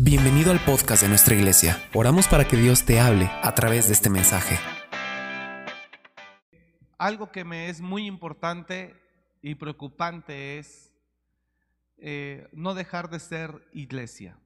[0.00, 1.76] Bienvenido al podcast de nuestra iglesia.
[1.92, 4.56] Oramos para que Dios te hable a través de este mensaje.
[6.98, 8.94] Algo que me es muy importante
[9.42, 10.94] y preocupante es
[11.96, 14.38] eh, no dejar de ser iglesia.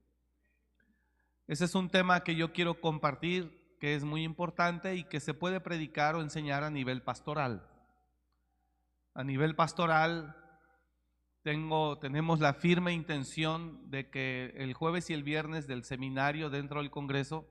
[1.46, 5.34] Ese es un tema que yo quiero compartir, que es muy importante y que se
[5.34, 7.68] puede predicar o enseñar a nivel pastoral.
[9.12, 10.34] A nivel pastoral,
[11.42, 16.80] tengo, tenemos la firme intención de que el jueves y el viernes del seminario dentro
[16.80, 17.48] del Congreso,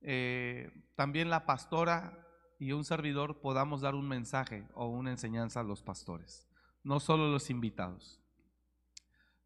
[0.00, 2.26] eh, también la pastora
[2.58, 6.48] y un servidor podamos dar un mensaje o una enseñanza a los pastores,
[6.82, 8.20] no solo los invitados.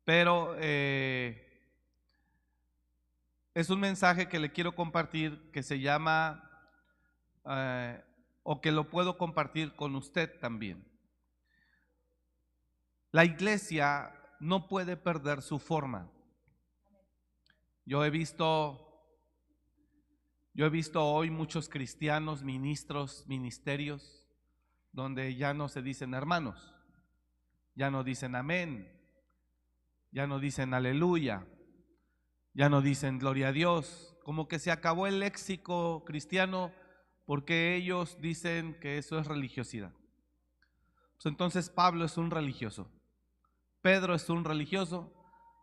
[0.04, 1.46] Pero eh,
[3.54, 6.50] es un mensaje que le quiero compartir que se llama,
[7.44, 8.02] eh,
[8.42, 10.91] o que lo puedo compartir con usted también.
[13.12, 16.10] La iglesia no puede perder su forma.
[17.84, 18.88] Yo he visto
[20.54, 24.26] yo he visto hoy muchos cristianos, ministros, ministerios
[24.92, 26.74] donde ya no se dicen hermanos,
[27.74, 29.00] ya no dicen amén,
[30.10, 31.46] ya no dicen aleluya,
[32.52, 36.72] ya no dicen gloria a Dios, como que se acabó el léxico cristiano
[37.24, 39.92] porque ellos dicen que eso es religiosidad.
[41.14, 42.90] Pues entonces Pablo es un religioso.
[43.82, 45.12] Pedro es un religioso,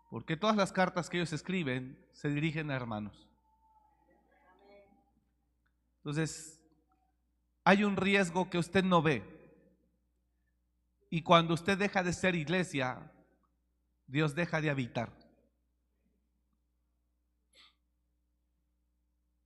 [0.09, 3.27] porque todas las cartas que ellos escriben se dirigen a hermanos.
[5.97, 6.61] Entonces,
[7.63, 9.23] hay un riesgo que usted no ve.
[11.09, 13.11] Y cuando usted deja de ser iglesia,
[14.05, 15.11] Dios deja de habitar.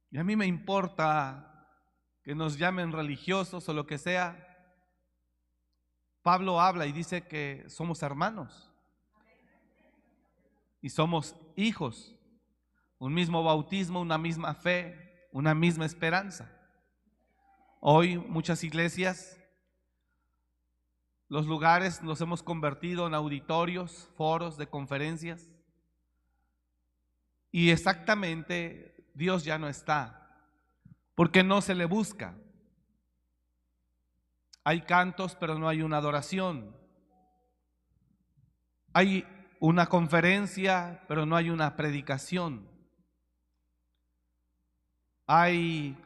[0.10, 1.68] Y a mí me importa
[2.24, 4.53] que nos llamen religiosos o lo que sea,
[6.24, 8.72] Pablo habla y dice que somos hermanos
[10.82, 12.16] y somos hijos,
[12.98, 16.50] un mismo bautismo, una misma fe, una misma esperanza.
[17.82, 19.38] Hoy muchas iglesias,
[21.28, 25.50] los lugares los hemos convertido en auditorios, foros de conferencias
[27.52, 30.40] y exactamente Dios ya no está,
[31.16, 32.36] porque no se le busca.
[34.64, 36.76] Hay cantos, pero no hay una adoración.
[38.94, 39.26] Hay
[39.60, 42.70] una conferencia, pero no hay una predicación.
[45.26, 45.98] Hay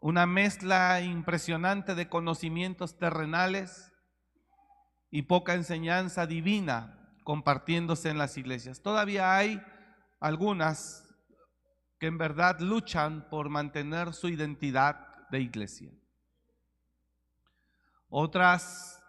[0.00, 3.92] una mezcla impresionante de conocimientos terrenales
[5.10, 8.82] y poca enseñanza divina compartiéndose en las iglesias.
[8.82, 9.62] Todavía hay
[10.20, 11.04] algunas
[11.98, 15.90] que en verdad luchan por mantener su identidad de iglesia.
[18.08, 19.02] Otras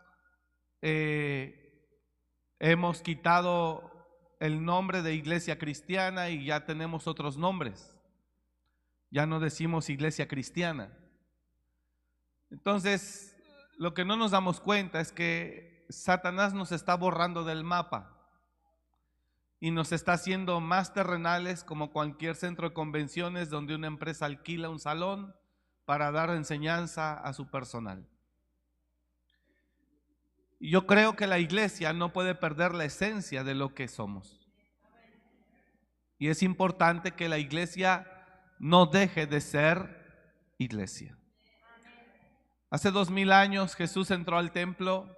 [0.82, 1.90] eh,
[2.60, 3.92] hemos quitado
[4.40, 7.96] el nombre de iglesia cristiana y ya tenemos otros nombres.
[9.12, 10.98] Ya no decimos iglesia cristiana.
[12.52, 13.36] Entonces,
[13.78, 18.12] lo que no nos damos cuenta es que Satanás nos está borrando del mapa
[19.60, 24.70] y nos está haciendo más terrenales como cualquier centro de convenciones donde una empresa alquila
[24.70, 25.36] un salón
[25.86, 28.08] para dar enseñanza a su personal.
[30.60, 34.50] Yo creo que la iglesia no puede perder la esencia de lo que somos.
[36.18, 38.10] Y es importante que la iglesia
[38.58, 41.18] no deje de ser iglesia.
[42.70, 45.16] Hace dos mil años Jesús entró al templo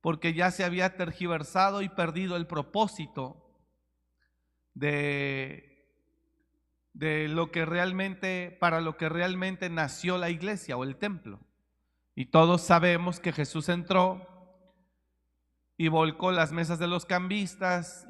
[0.00, 3.42] porque ya se había tergiversado y perdido el propósito
[4.74, 5.88] de,
[6.92, 11.40] de lo que realmente, para lo que realmente nació la iglesia o el templo.
[12.14, 14.33] Y todos sabemos que Jesús entró
[15.76, 18.06] y volcó las mesas de los cambistas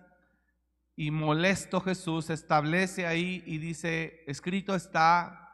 [0.97, 5.51] y molesto Jesús establece ahí y dice, escrito está,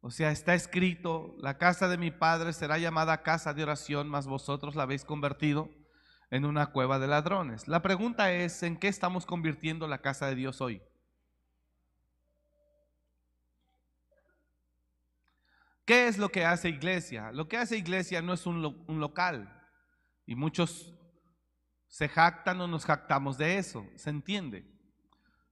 [0.00, 4.26] o sea, está escrito, la casa de mi padre será llamada casa de oración, mas
[4.26, 5.68] vosotros la habéis convertido
[6.30, 7.66] en una cueva de ladrones.
[7.66, 10.82] La pregunta es, ¿en qué estamos convirtiendo la casa de Dios hoy?
[15.84, 17.30] ¿Qué es lo que hace iglesia?
[17.32, 19.52] Lo que hace iglesia no es un, un local.
[20.26, 20.96] Y muchos
[21.96, 24.66] se jactan o nos jactamos de eso, ¿se entiende?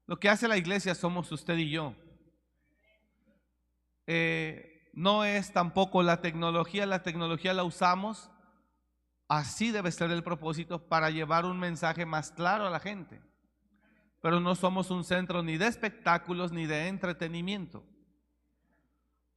[0.04, 1.96] Lo que hace la iglesia somos usted y yo.
[4.06, 8.30] Eh, no es tampoco la tecnología, la tecnología la usamos,
[9.26, 13.22] así debe ser el propósito para llevar un mensaje más claro a la gente.
[14.20, 17.86] Pero no somos un centro ni de espectáculos ni de entretenimiento.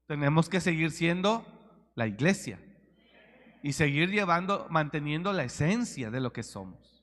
[0.07, 1.45] Tenemos que seguir siendo
[1.95, 2.59] la iglesia
[3.63, 6.96] y seguir llevando, manteniendo la esencia de lo que somos.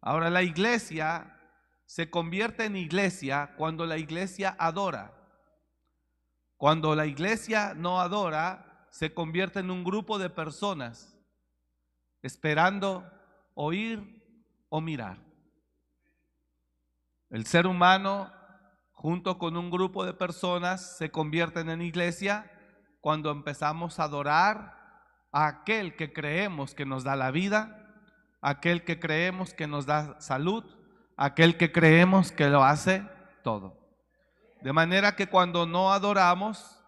[0.00, 1.36] Ahora la iglesia
[1.86, 5.14] se convierte en iglesia cuando la iglesia adora.
[6.56, 11.16] Cuando la iglesia no adora, se convierte en un grupo de personas
[12.22, 13.08] esperando
[13.54, 14.22] oír
[14.68, 15.18] o mirar.
[17.30, 18.32] El ser humano,
[18.92, 22.50] junto con un grupo de personas, se convierten en iglesia
[23.00, 24.76] cuando empezamos a adorar
[25.30, 27.87] a aquel que creemos que nos da la vida,
[28.40, 30.64] aquel que creemos que nos da salud,
[31.16, 33.04] aquel que creemos que lo hace
[33.42, 33.78] todo.
[34.62, 36.78] De manera que cuando no adoramos,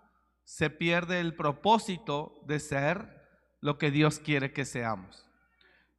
[0.44, 3.20] se pierde el propósito de ser
[3.60, 5.26] lo que Dios quiere que seamos.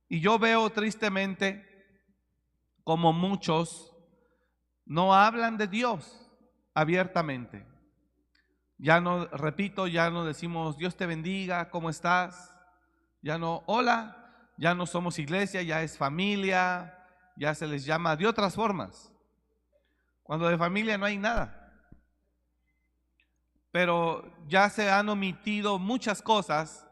[0.10, 1.66] Y yo veo tristemente
[2.84, 3.96] como muchos
[4.86, 6.30] no hablan de Dios
[6.74, 7.66] abiertamente.
[8.78, 12.54] Ya no, repito, ya no decimos Dios te bendiga, ¿cómo estás?
[13.22, 14.21] Ya no, hola,
[14.62, 16.96] ya no somos iglesia, ya es familia,
[17.36, 19.12] ya se les llama de otras formas.
[20.22, 21.74] Cuando de familia no hay nada.
[23.72, 26.88] Pero ya se han omitido muchas cosas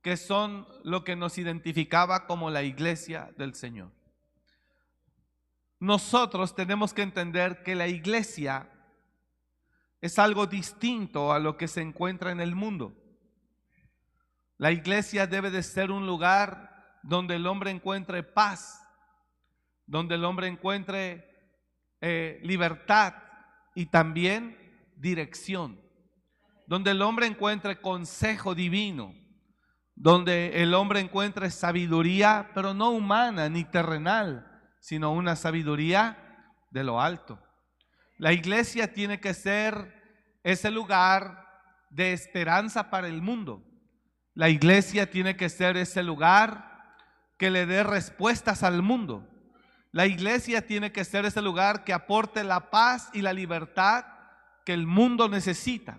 [0.00, 3.90] que son lo que nos identificaba como la iglesia del Señor.
[5.80, 8.70] Nosotros tenemos que entender que la iglesia
[10.00, 12.94] es algo distinto a lo que se encuentra en el mundo.
[14.56, 16.77] La iglesia debe de ser un lugar
[17.08, 18.86] donde el hombre encuentre paz,
[19.86, 21.26] donde el hombre encuentre
[22.02, 23.14] eh, libertad
[23.74, 24.58] y también
[24.94, 25.80] dirección,
[26.66, 29.14] donde el hombre encuentre consejo divino,
[29.94, 34.46] donde el hombre encuentre sabiduría, pero no humana ni terrenal,
[34.78, 37.42] sino una sabiduría de lo alto.
[38.18, 39.94] La iglesia tiene que ser
[40.42, 41.46] ese lugar
[41.88, 43.64] de esperanza para el mundo.
[44.34, 46.67] La iglesia tiene que ser ese lugar
[47.38, 49.26] que le dé respuestas al mundo.
[49.92, 54.04] La iglesia tiene que ser ese lugar que aporte la paz y la libertad
[54.66, 55.98] que el mundo necesita.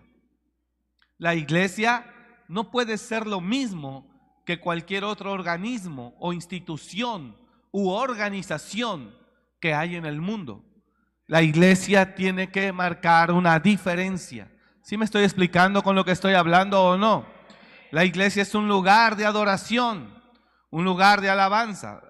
[1.17, 2.05] La iglesia
[2.47, 4.07] no puede ser lo mismo
[4.45, 7.35] que cualquier otro organismo o institución
[7.71, 9.15] u organización
[9.59, 10.63] que hay en el mundo.
[11.27, 14.51] La iglesia tiene que marcar una diferencia.
[14.81, 17.25] ¿Sí me estoy explicando con lo que estoy hablando o no?
[17.91, 20.18] La iglesia es un lugar de adoración,
[20.71, 22.01] un lugar de alabanza.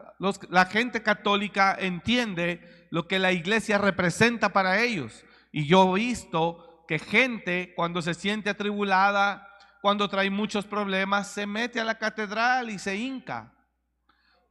[0.49, 5.23] la gente católica entiende lo que la iglesia representa para ellos.
[5.51, 9.47] Y yo he visto que gente cuando se siente atribulada,
[9.81, 13.53] cuando trae muchos problemas, se mete a la catedral y se hinca.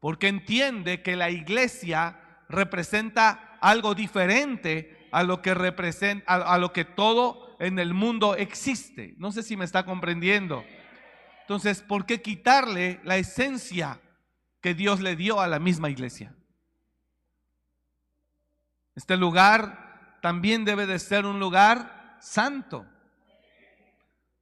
[0.00, 6.84] Porque entiende que la iglesia representa algo diferente a lo que representa, a, lo que
[6.84, 9.14] todo en el mundo existe.
[9.18, 10.64] No sé si me está comprendiendo.
[11.48, 13.98] Entonces, ¿por qué quitarle la esencia
[14.60, 16.36] que Dios le dio a la misma iglesia?
[18.94, 22.84] Este lugar también debe de ser un lugar santo,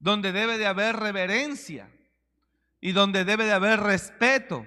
[0.00, 1.88] donde debe de haber reverencia
[2.81, 4.67] y donde debe de haber respeto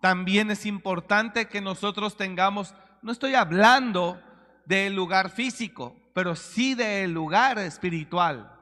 [0.00, 4.22] también es importante que nosotros tengamos, no estoy hablando
[4.64, 8.57] del lugar físico, pero sí del lugar espiritual.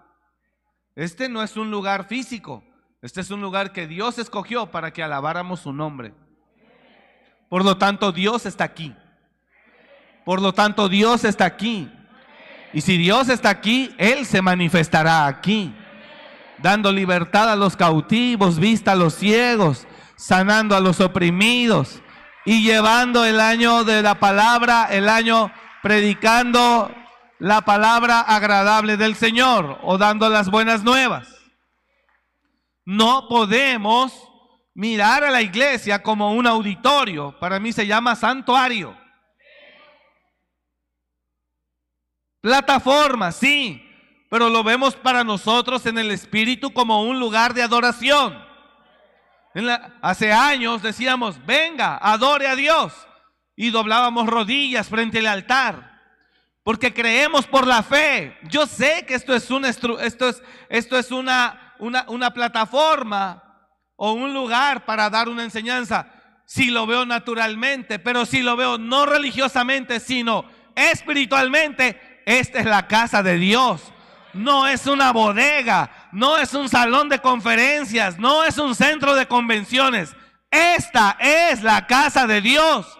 [0.96, 2.64] Este no es un lugar físico,
[3.02, 6.14] este es un lugar que Dios escogió para que alabáramos su nombre.
[7.50, 8.94] Por lo tanto, Dios está aquí.
[10.24, 11.92] Por lo tanto, Dios está aquí.
[12.72, 15.72] Y si Dios está aquí, Él se manifestará aquí,
[16.58, 19.86] dando libertad a los cautivos, vista a los ciegos,
[20.16, 22.02] sanando a los oprimidos
[22.46, 26.90] y llevando el año de la palabra, el año predicando
[27.38, 31.28] la palabra agradable del Señor o dando las buenas nuevas.
[32.84, 34.12] No podemos
[34.74, 38.96] mirar a la iglesia como un auditorio, para mí se llama santuario.
[42.40, 43.82] Plataforma, sí,
[44.30, 48.46] pero lo vemos para nosotros en el espíritu como un lugar de adoración
[50.02, 52.92] hace años decíamos, venga, adore a Dios.
[53.56, 55.95] Y doblábamos rodillas frente al altar.
[56.66, 58.36] Porque creemos por la fe.
[58.48, 59.48] Yo sé que esto es,
[60.02, 63.40] esto es, esto es una, una plataforma
[63.94, 66.08] o un lugar para dar una enseñanza.
[66.44, 70.44] Si lo veo naturalmente, pero si lo veo no religiosamente, sino
[70.74, 73.92] espiritualmente, esta es la casa de Dios
[74.32, 79.26] no es una bodega, no es un salón de conferencias, no es un centro de
[79.26, 80.14] convenciones.
[80.50, 82.98] Esta es la casa de Dios.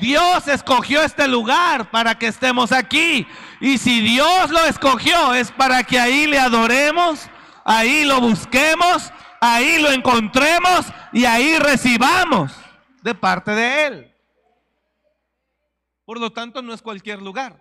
[0.00, 3.26] Dios escogió este lugar para que estemos aquí.
[3.60, 7.28] Y si Dios lo escogió es para que ahí le adoremos,
[7.64, 12.52] ahí lo busquemos, ahí lo encontremos y ahí recibamos
[13.02, 14.14] de parte de Él.
[16.04, 17.60] Por lo tanto, no es cualquier lugar.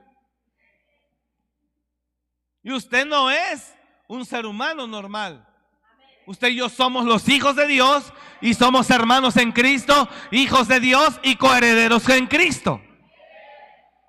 [2.62, 3.76] Y usted no es
[4.08, 5.45] un ser humano normal.
[6.28, 10.80] Usted y yo somos los hijos de Dios y somos hermanos en Cristo, hijos de
[10.80, 12.82] Dios y coherederos en Cristo.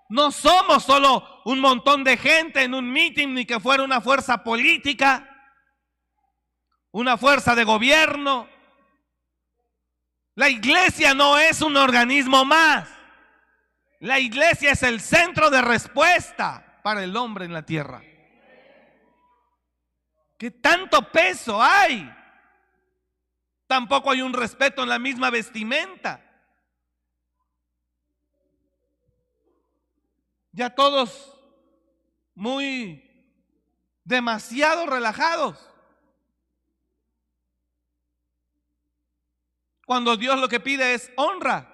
[0.08, 4.42] No somos solo un montón de gente en un meeting ni que fuera una fuerza
[4.42, 5.28] política,
[6.92, 8.48] una fuerza de gobierno.
[10.34, 12.88] La iglesia no es un organismo más.
[14.00, 18.02] La iglesia es el centro de respuesta para el hombre en la tierra.
[20.38, 22.12] ¿Qué tanto peso hay?
[23.66, 26.22] Tampoco hay un respeto en la misma vestimenta.
[30.52, 31.36] Ya todos
[32.34, 33.02] muy
[34.04, 35.58] demasiado relajados.
[39.86, 41.72] Cuando Dios lo que pide es honra.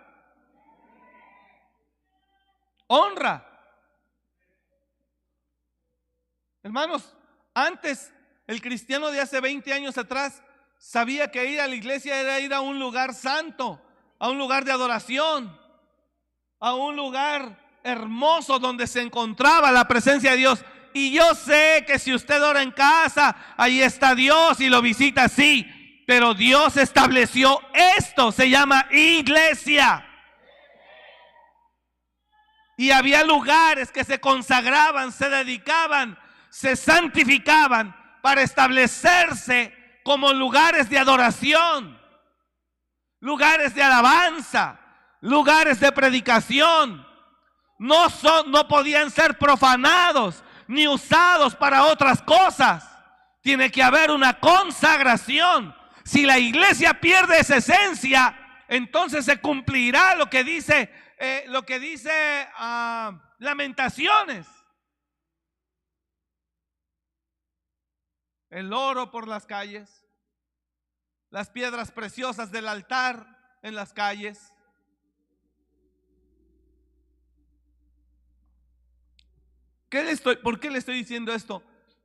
[2.87, 3.49] Honra.
[6.63, 7.17] Hermanos,
[7.55, 8.13] antes
[8.47, 10.43] el cristiano de hace 20 años atrás
[10.79, 13.81] sabía que ir a la iglesia era ir a un lugar santo,
[14.19, 15.57] a un lugar de adoración,
[16.59, 20.65] a un lugar hermoso donde se encontraba la presencia de Dios.
[20.93, 25.29] Y yo sé que si usted ora en casa, ahí está Dios y lo visita,
[25.29, 26.05] sí.
[26.07, 27.61] Pero Dios estableció
[27.97, 30.07] esto, se llama iglesia.
[32.77, 36.19] Y había lugares que se consagraban, se dedicaban,
[36.51, 42.01] se santificaban para establecerse como lugares de adoración,
[43.21, 44.81] lugares de alabanza,
[45.21, 47.07] lugares de predicación.
[47.79, 52.89] No, son, no podían ser profanados ni usados para otras cosas.
[53.43, 55.75] Tiene que haber una consagración.
[56.05, 58.39] Si la iglesia pierde esa esencia,
[58.69, 64.47] entonces se cumplirá lo que dice, eh, lo que dice ah, Lamentaciones.
[68.53, 70.07] El oro por las calles,
[71.31, 74.53] las piedras preciosas del altar en las calles.
[79.89, 81.63] ¿Qué le estoy, ¿Por qué le estoy diciendo esto?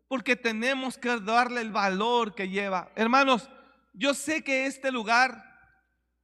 [0.07, 2.91] Porque tenemos que darle el valor que lleva.
[2.95, 3.49] Hermanos,
[3.93, 5.43] yo sé que este lugar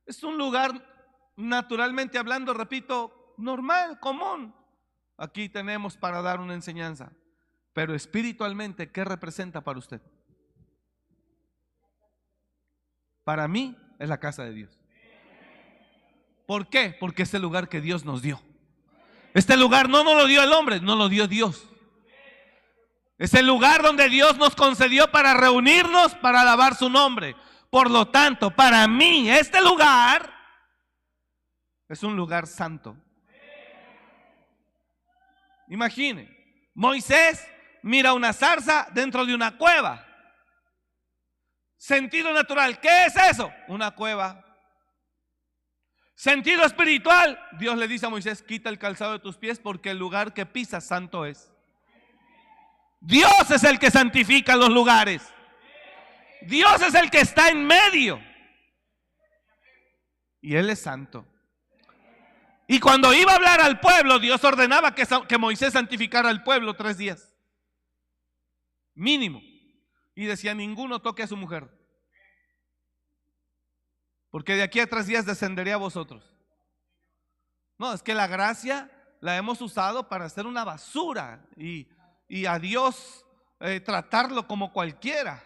[0.05, 0.71] es un lugar,
[1.35, 4.55] naturalmente hablando, repito, normal, común.
[5.17, 7.11] Aquí tenemos para dar una enseñanza.
[7.73, 10.01] Pero espiritualmente, ¿qué representa para usted?
[13.23, 14.79] Para mí es la casa de Dios.
[16.45, 16.95] ¿Por qué?
[16.99, 18.41] Porque es el lugar que Dios nos dio.
[19.33, 21.69] Este lugar no nos lo dio el hombre, no lo dio Dios.
[23.17, 27.35] Es el lugar donde Dios nos concedió para reunirnos, para alabar su nombre.
[27.69, 30.31] Por lo tanto, para mí este lugar
[31.87, 32.97] es un lugar santo.
[35.69, 36.29] Imagine,
[36.75, 37.47] Moisés
[37.81, 40.05] mira una zarza dentro de una cueva.
[41.83, 43.51] Sentido natural, ¿qué es eso?
[43.67, 44.41] Una cueva.
[46.15, 49.97] Sentido espiritual, Dios le dice a Moisés, quita el calzado de tus pies porque el
[49.97, 51.51] lugar que pisas santo es.
[53.01, 55.23] Dios es el que santifica los lugares.
[56.43, 58.23] Dios es el que está en medio.
[60.39, 61.27] Y Él es santo.
[62.65, 66.75] Y cuando iba a hablar al pueblo, Dios ordenaba que, que Moisés santificara al pueblo
[66.75, 67.35] tres días.
[68.93, 69.41] Mínimo.
[70.15, 71.69] Y decía, ninguno toque a su mujer.
[74.29, 76.33] Porque de aquí a tres días descendería a vosotros.
[77.77, 78.89] No, es que la gracia
[79.21, 81.87] la hemos usado para hacer una basura y,
[82.47, 83.25] a Dios
[83.59, 85.43] eh, tratarlo como cualquiera.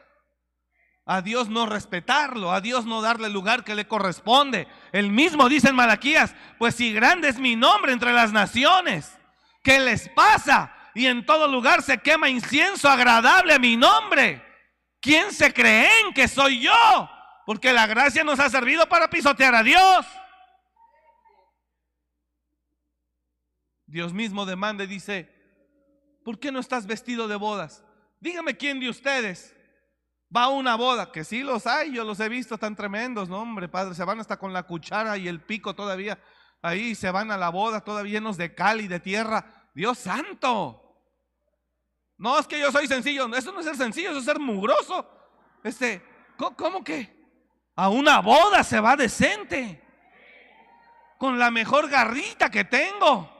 [1.06, 4.68] A Dios no respetarlo, a Dios no darle el lugar que le corresponde.
[4.92, 9.18] El mismo dice en Malaquías, pues si grande es mi nombre entre las naciones,
[9.64, 10.74] ¿qué les pasa?
[10.96, 14.47] Y en todo lugar se quema incienso agradable a mi nombre.
[15.08, 17.10] ¿Quién se creen que soy yo?
[17.46, 20.06] Porque la gracia nos ha servido para pisotear a Dios.
[23.86, 25.32] Dios mismo demanda y dice,
[26.26, 27.86] ¿por qué no estás vestido de bodas?
[28.20, 29.56] Dígame quién de ustedes
[30.36, 33.40] va a una boda, que sí los hay, yo los he visto tan tremendos, no
[33.40, 36.20] hombre, padre, se van hasta con la cuchara y el pico todavía,
[36.62, 39.70] ahí se van a la boda todavía llenos de cal y de tierra.
[39.74, 40.87] Dios santo.
[42.18, 45.08] No es que yo soy sencillo, eso no es ser sencillo, eso es ser mugroso.
[45.64, 46.02] Este,
[46.36, 47.16] ¿cómo que?
[47.76, 49.84] A una boda se va decente.
[51.20, 53.34] Con la mejor garrita que tengo.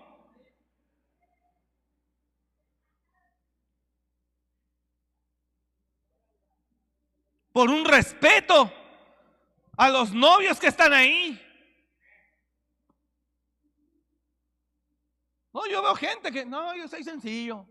[7.52, 8.72] Por un respeto
[9.76, 11.44] a los novios que están ahí.
[15.52, 17.66] No, yo veo gente que, no, yo soy sencillo.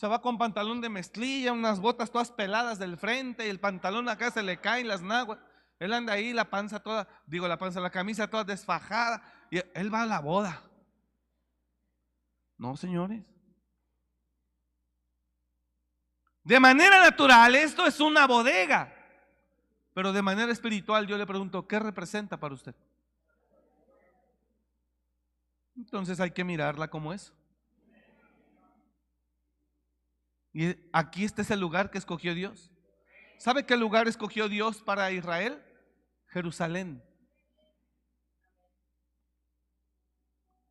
[0.00, 4.08] Se va con pantalón de mezclilla, unas botas todas peladas del frente y el pantalón
[4.08, 5.38] acá se le caen las naguas.
[5.78, 9.22] Él anda ahí, la panza toda, digo la panza, la camisa toda desfajada.
[9.50, 10.62] Y él va a la boda.
[12.56, 13.22] No, señores.
[16.44, 18.90] De manera natural, esto es una bodega.
[19.92, 22.74] Pero de manera espiritual yo le pregunto, ¿qué representa para usted?
[25.76, 27.34] Entonces hay que mirarla como es.
[30.52, 32.72] Y aquí este es el lugar que escogió Dios.
[33.38, 35.62] ¿Sabe qué lugar escogió Dios para Israel?
[36.28, 37.02] Jerusalén.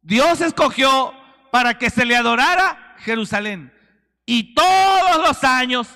[0.02, 1.14] Dios escogió
[1.52, 3.74] para que se le adorara Jerusalén.
[4.26, 5.88] Y todos los años,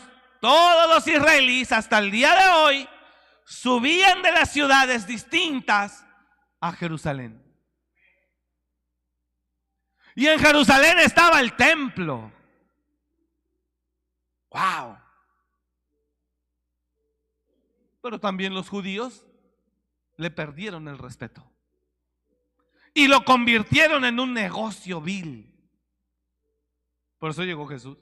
[0.41, 2.89] todos los israelíes hasta el día de hoy
[3.45, 6.05] subían de las ciudades distintas
[6.59, 7.41] a Jerusalén.
[10.15, 12.31] Y en Jerusalén estaba el templo.
[14.53, 14.97] Wow.
[18.01, 19.25] Pero también los judíos
[20.17, 21.49] le perdieron el respeto.
[22.93, 25.49] Y lo convirtieron en un negocio vil.
[27.17, 27.97] Por eso llegó Jesús.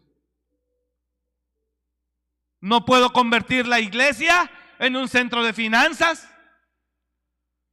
[2.60, 6.28] No puedo convertir la iglesia en un centro de finanzas.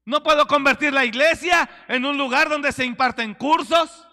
[0.04, 4.07] No puedo convertir la iglesia en un lugar donde se imparten cursos.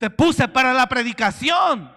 [0.00, 1.94] Te puse para la predicación.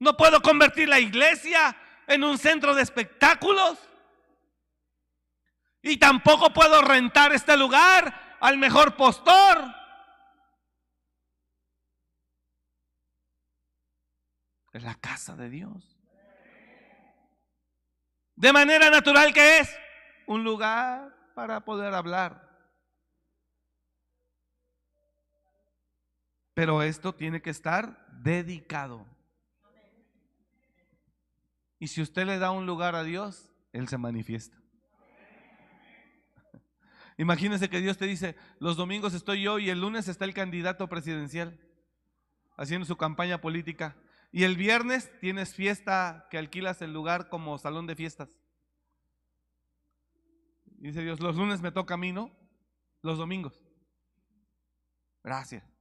[0.00, 1.76] No puedo convertir la iglesia
[2.08, 3.78] en un centro de espectáculos.
[5.80, 9.64] Y tampoco puedo rentar este lugar al mejor postor.
[14.72, 15.96] Es la casa de Dios.
[18.34, 19.72] De manera natural que es
[20.26, 22.51] un lugar para poder hablar.
[26.54, 29.06] Pero esto tiene que estar dedicado.
[31.78, 34.56] Y si usted le da un lugar a Dios, Él se manifiesta.
[37.18, 40.88] Imagínese que Dios te dice, los domingos estoy yo y el lunes está el candidato
[40.88, 41.58] presidencial
[42.56, 43.96] haciendo su campaña política.
[44.30, 48.30] Y el viernes tienes fiesta que alquilas el lugar como salón de fiestas.
[50.64, 52.30] dice Dios, los lunes me toca a mí, ¿no?
[53.02, 53.62] Los domingos.
[55.22, 55.71] Gracias.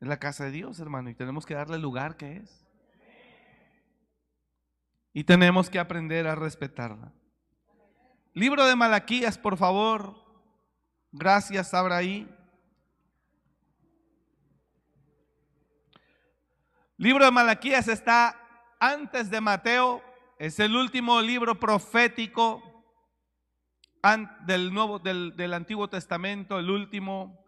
[0.00, 2.66] Es la casa de Dios, hermano, y tenemos que darle el lugar que es.
[5.12, 7.12] Y tenemos que aprender a respetarla.
[8.34, 10.14] Libro de Malaquías, por favor.
[11.10, 12.32] Gracias, abra ahí.
[16.96, 18.36] Libro de Malaquías está
[18.80, 20.02] antes de Mateo,
[20.38, 22.62] es el último libro profético
[24.46, 27.44] del, Nuevo, del, del Antiguo Testamento, el último.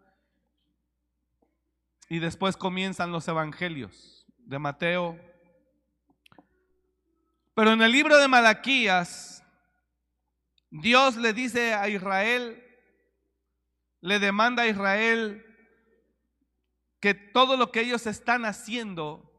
[2.11, 5.17] Y después comienzan los evangelios de Mateo.
[7.53, 9.45] Pero en el libro de Malaquías,
[10.71, 12.61] Dios le dice a Israel,
[14.01, 15.45] le demanda a Israel
[16.99, 19.31] que todo lo que ellos están haciendo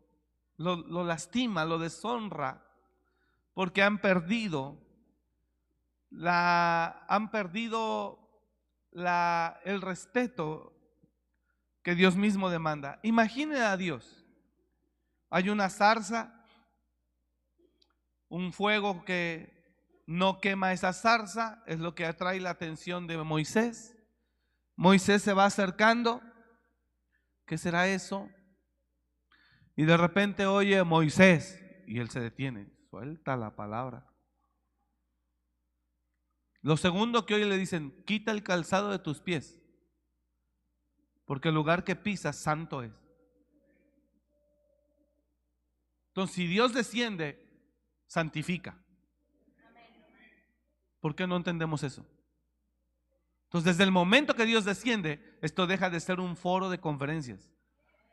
[0.57, 2.67] lo, lastima, lo deshonra,
[3.53, 4.79] porque han perdido
[6.09, 8.19] la, han perdido
[8.93, 10.72] la, el respeto
[11.83, 13.01] que Dios mismo demanda.
[13.03, 14.25] Imagine a Dios.
[15.31, 16.45] Hay una zarza,
[18.29, 19.53] un fuego que
[20.07, 23.97] no quema esa zarza, es lo que atrae la atención de Moisés.
[24.77, 26.23] Moisés se va acercando.
[27.47, 28.29] ¿Qué será eso?
[29.75, 34.07] Y de repente oye Moisés y él se detiene, suelta la palabra.
[36.61, 39.62] Lo segundo que oye le dicen, quita el calzado de tus pies,
[41.33, 42.93] porque el lugar que pisas santo es.
[46.09, 47.43] Entonces, si Dios desciende,
[48.07, 48.77] santifica.
[51.01, 52.05] ¿Por qué no entendemos eso?
[53.45, 57.51] Entonces, desde el momento que Dios desciende, esto deja de ser un foro de conferencias.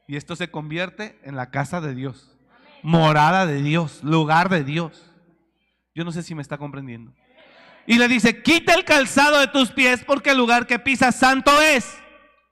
[0.07, 2.37] Y esto se convierte en la casa de Dios,
[2.83, 5.11] morada de Dios, lugar de Dios.
[5.93, 7.13] Yo no sé si me está comprendiendo.
[7.85, 11.61] Y le dice, quita el calzado de tus pies porque el lugar que pisas santo
[11.61, 11.99] es.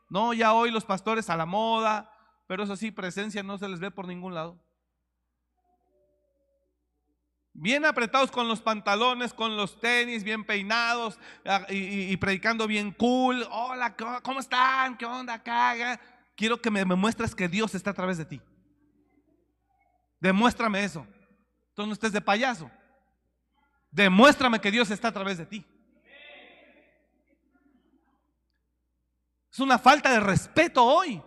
[0.10, 2.12] No, ya hoy los pastores a la moda,
[2.48, 4.64] pero eso sí, presencia no se les ve por ningún lado.
[7.54, 11.20] Bien apretados con los pantalones, con los tenis, bien peinados
[11.70, 13.48] y, predicando bien cool.
[13.50, 14.96] Hola, ¿cómo están?
[14.96, 15.42] ¿Qué onda?
[15.42, 16.00] Caga
[16.38, 18.42] quiero que me, muestres que Dios está a través de ti.
[20.22, 21.06] Demuéstrame eso.
[21.70, 22.72] Entonces no estés de payaso.
[23.92, 25.66] Demuéstrame que Dios está a través de ti.
[29.58, 31.20] Es una falta de respeto hoy.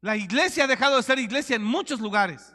[0.00, 2.52] La iglesia ha dejado de ser iglesia en muchos lugares.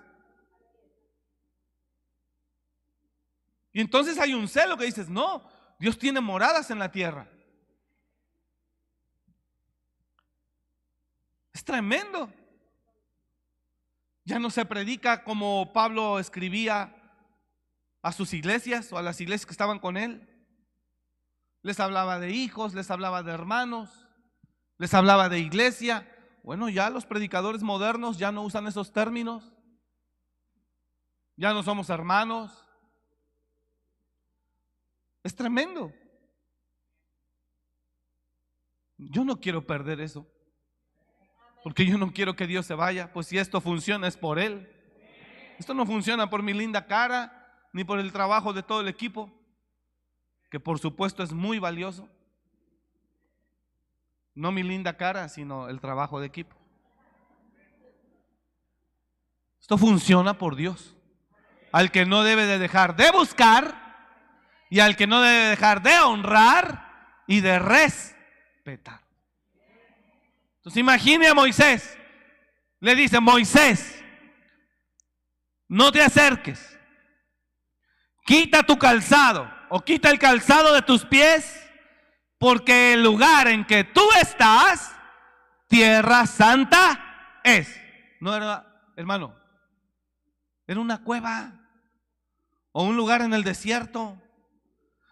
[3.72, 7.30] Y entonces hay un celo que dices, no, Dios tiene moradas en la tierra.
[11.54, 12.30] Es tremendo.
[14.26, 16.94] Ya no se predica como Pablo escribía
[18.02, 20.29] a sus iglesias o a las iglesias que estaban con él.
[21.62, 24.08] Les hablaba de hijos, les hablaba de hermanos,
[24.78, 26.08] les hablaba de iglesia.
[26.44, 29.54] Bueno, ya los predicadores modernos ya no usan esos términos.
[31.36, 32.52] Ya no somos hermanos.
[35.24, 35.92] Es tremendo.
[38.98, 40.28] Yo no quiero perder eso.
[41.64, 43.12] Porque yo no quiero que Dios se vaya.
[43.12, 44.76] Pues si esto funciona es por Él.
[45.58, 49.30] Esto no funciona por mi linda cara, ni por el trabajo de todo el equipo,
[50.50, 52.10] que por supuesto es muy valioso.
[54.34, 56.56] No mi linda cara, sino el trabajo de equipo.
[59.60, 60.96] Esto funciona por Dios.
[61.72, 63.76] Al que no debe de dejar de buscar
[64.72, 69.02] y al que no debe dejar de honrar y de respetar.
[70.58, 71.98] Entonces imagine a Moisés.
[72.80, 74.04] Le dice, Moisés,
[75.68, 76.80] no te acerques.
[78.26, 81.70] Quita tu calzado o quita el calzado de tus pies,
[82.38, 84.96] porque el lugar en que tú estás,
[85.68, 87.80] tierra santa es.
[88.20, 89.36] No era, hermano,
[90.68, 91.54] era una cueva
[92.72, 94.22] o un lugar en el desierto.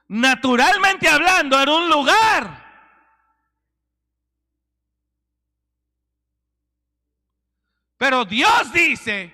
[0.07, 2.67] Naturalmente hablando, era un lugar
[7.97, 9.33] Pero Dios dice,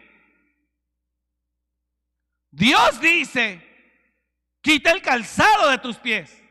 [2.50, 3.73] Dios dice,
[4.64, 6.42] quita el calzado de tus pies.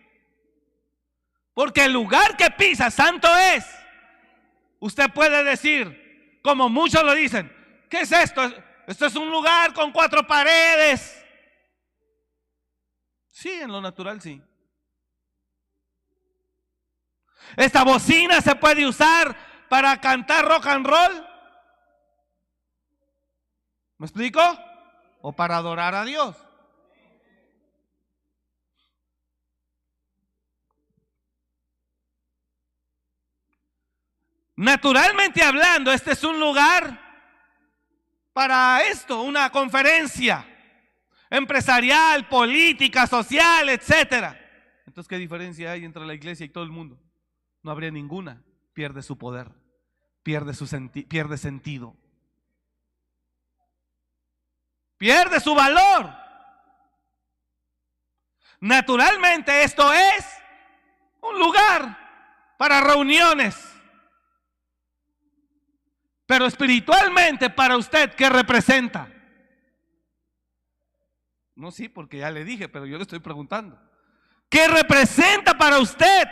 [1.55, 3.66] Porque el lugar que pisa santo es.
[4.79, 7.51] Usted puede decir, como muchos lo dicen,
[7.90, 8.42] ¿qué es esto?
[8.87, 11.25] Esto es un lugar con cuatro paredes.
[13.31, 14.40] Sí, en lo natural sí.
[17.57, 19.37] Esta bocina se puede usar
[19.68, 21.27] para cantar rock and roll.
[23.98, 24.40] ¿Me explico?
[25.20, 26.37] O para adorar a Dios.
[34.62, 36.96] Naturalmente hablando, este es un lugar
[38.33, 40.46] para esto, una conferencia
[41.29, 44.38] empresarial, política, social, etcétera.
[44.87, 46.96] Entonces, ¿qué diferencia hay entre la iglesia y todo el mundo?
[47.64, 48.40] No habría ninguna.
[48.72, 49.51] Pierde su poder,
[50.22, 50.68] pierde su
[51.09, 51.96] pierde sentido.
[54.96, 56.09] pierde su valor.
[58.61, 60.25] Naturalmente esto es
[61.20, 61.98] un lugar
[62.57, 63.71] para reuniones.
[66.33, 69.07] Pero espiritualmente para usted, ¿qué representa?
[71.55, 73.79] No, sí, porque ya le dije, pero yo le estoy preguntando.
[74.49, 76.27] ¿Qué representa para usted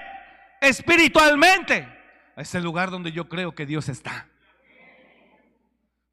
[0.63, 1.87] espiritualmente?
[2.35, 4.30] Es el lugar donde yo creo que Dios está.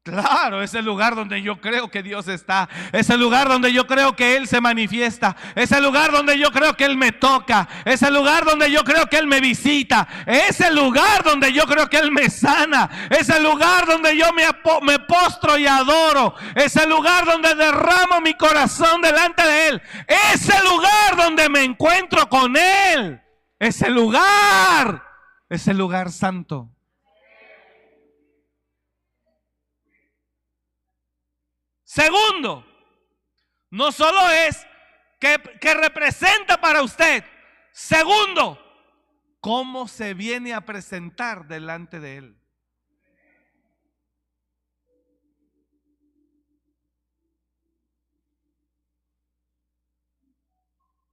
[0.08, 2.68] Claro, es el lugar donde yo creo que Dios está.
[2.92, 5.36] Es el lugar donde yo creo que Él se manifiesta.
[5.54, 7.68] Es el lugar donde yo creo que Él me toca.
[7.84, 10.08] Es el lugar donde yo creo que Él me visita.
[10.26, 12.88] Es el lugar donde yo creo que Él me sana.
[13.10, 14.44] Es el lugar donde yo me,
[14.82, 16.34] me postro y adoro.
[16.54, 19.82] Es el lugar donde derramo mi corazón delante de Él.
[20.06, 23.20] Es el lugar donde me encuentro con Él.
[23.58, 25.02] Es el lugar.
[25.48, 26.70] Es el lugar santo.
[31.98, 32.64] Segundo,
[33.70, 34.64] no solo es
[35.18, 37.24] que, representa para usted.
[37.72, 38.56] Segundo,
[39.40, 42.40] cómo se viene a presentar delante de Él.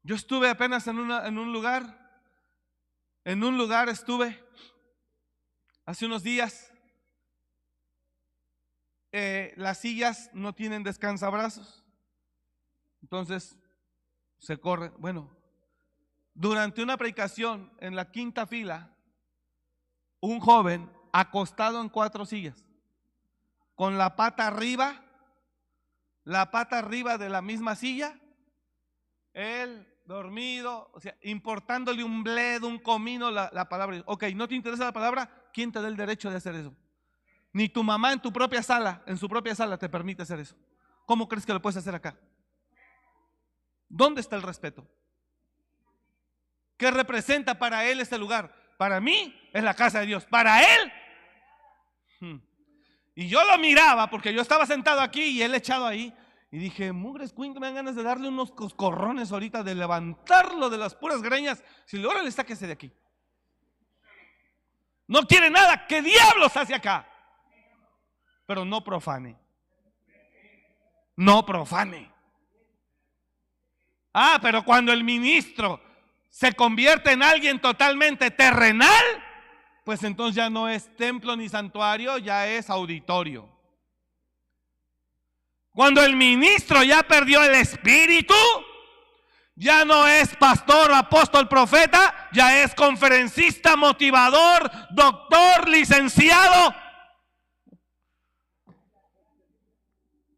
[0.04, 2.22] Yo estuve apenas en, en un lugar,
[3.24, 4.40] en un lugar estuve
[5.84, 6.75] hace unos días
[9.18, 11.86] eh, las sillas no tienen descansabrazos.
[13.02, 13.58] Entonces
[14.40, 14.90] se corre.
[14.98, 15.34] Bueno,
[16.34, 18.94] durante una predicación en la quinta fila,
[20.20, 22.66] un joven acostado en cuatro sillas,
[23.74, 25.02] con la pata arriba,
[26.26, 28.20] la pata arriba de la misma silla,
[29.32, 34.04] él dormido, o sea, importándole un bledo, un comino, la, la palabra.
[34.08, 35.50] Ok, ¿no te interesa la palabra?
[35.54, 36.76] ¿Quién te da el derecho de hacer eso?
[37.56, 40.58] Ni tu mamá en tu propia sala, en su propia sala, te permite hacer eso.
[41.06, 42.14] ¿Cómo crees que lo puedes hacer acá?
[43.88, 44.86] ¿Dónde está el respeto?
[46.76, 48.54] ¿Qué representa para él este lugar?
[48.78, 50.26] Para mí es la casa de Dios.
[50.26, 50.92] Para él.
[52.20, 52.40] Hmm.
[53.16, 56.14] Y yo lo miraba porque yo estaba sentado aquí y él echado ahí.
[56.52, 60.78] Y dije, mugres Queen, me dan ganas de darle unos coscorrones ahorita, de levantarlo de
[60.78, 61.64] las puras greñas.
[61.86, 62.92] Si le órale, sáquese de aquí.
[65.08, 65.88] No quiere nada.
[65.88, 67.14] ¿Qué diablos hace acá?
[68.46, 69.38] Pero no profane.
[71.16, 72.12] No profane.
[74.14, 75.82] Ah, pero cuando el ministro
[76.30, 79.04] se convierte en alguien totalmente terrenal,
[79.84, 83.48] pues entonces ya no es templo ni santuario, ya es auditorio.
[85.72, 88.34] Cuando el ministro ya perdió el espíritu,
[89.56, 96.74] ya no es pastor, apóstol, profeta, ya es conferencista, motivador, doctor, licenciado.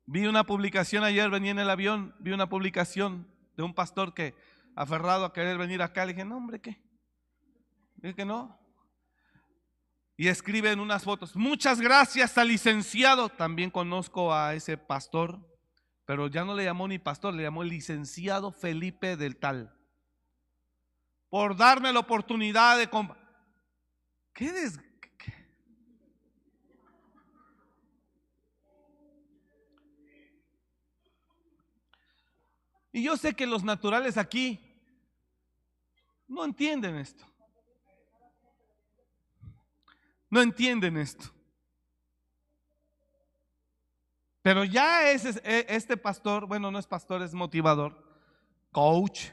[0.09, 4.35] Vi una publicación ayer, venía en el avión, vi una publicación de un pastor que
[4.73, 6.81] aferrado a querer venir acá, le dije, no, hombre, ¿qué?
[7.97, 8.57] Dije que no.
[10.15, 13.27] Y escribe en unas fotos, muchas gracias al licenciado.
[13.27, 15.45] También conozco a ese pastor,
[16.05, 19.75] pero ya no le llamó ni pastor, le llamó el licenciado Felipe del Tal.
[21.29, 22.89] Por darme la oportunidad de...
[24.33, 24.79] ¿Qué, des...
[32.97, 34.60] Y yo sé que los naturales aquí
[36.27, 37.23] no entienden esto.
[40.31, 41.25] No entienden esto.
[44.41, 48.03] Pero ya es e, este pastor, bueno, no es pastor, es motivador,
[48.71, 49.27] coach.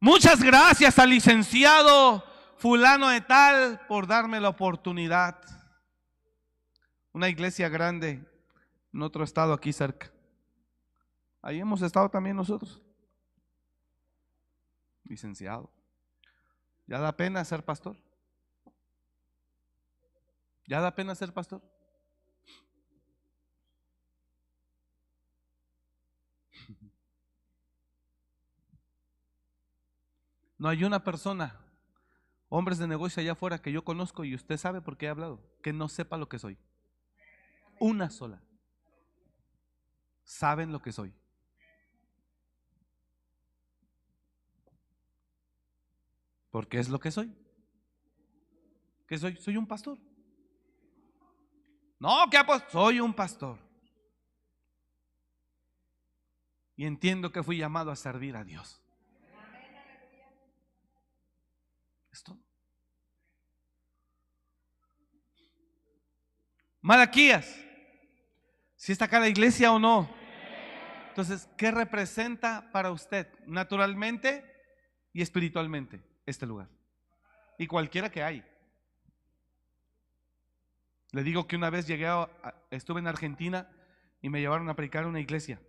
[0.00, 2.24] Muchas gracias al licenciado
[2.56, 5.38] fulano de tal por darme la oportunidad.
[7.12, 8.26] Una iglesia grande
[8.94, 10.10] en otro estado aquí cerca.
[11.40, 12.82] Ahí hemos estado también nosotros.
[15.04, 15.70] Licenciado.
[16.86, 17.96] Ya da pena ser pastor.
[20.66, 21.62] Ya da pena ser pastor.
[30.58, 31.56] No hay una persona,
[32.48, 35.40] hombres de negocio allá afuera que yo conozco y usted sabe por qué he hablado,
[35.62, 36.58] que no sepa lo que soy.
[37.78, 38.42] Una sola.
[40.24, 41.14] Saben lo que soy.
[46.50, 47.32] Porque es lo que soy.
[49.06, 49.36] ¿Qué soy?
[49.36, 49.98] Soy un pastor.
[51.98, 53.58] No, ¿qué pues Soy un pastor.
[56.76, 58.80] Y entiendo que fui llamado a servir a Dios.
[62.12, 62.38] Esto.
[66.80, 67.52] Malaquías.
[68.76, 70.08] Si está acá la iglesia o no.
[71.08, 74.44] Entonces, ¿qué representa para usted naturalmente
[75.12, 76.07] y espiritualmente?
[76.28, 76.68] Este lugar.
[77.58, 78.44] Y cualquiera que hay.
[81.12, 82.28] Le digo que una vez llegué a,
[82.70, 83.68] estuve en Argentina
[84.20, 85.60] y me llevaron a predicar una iglesia.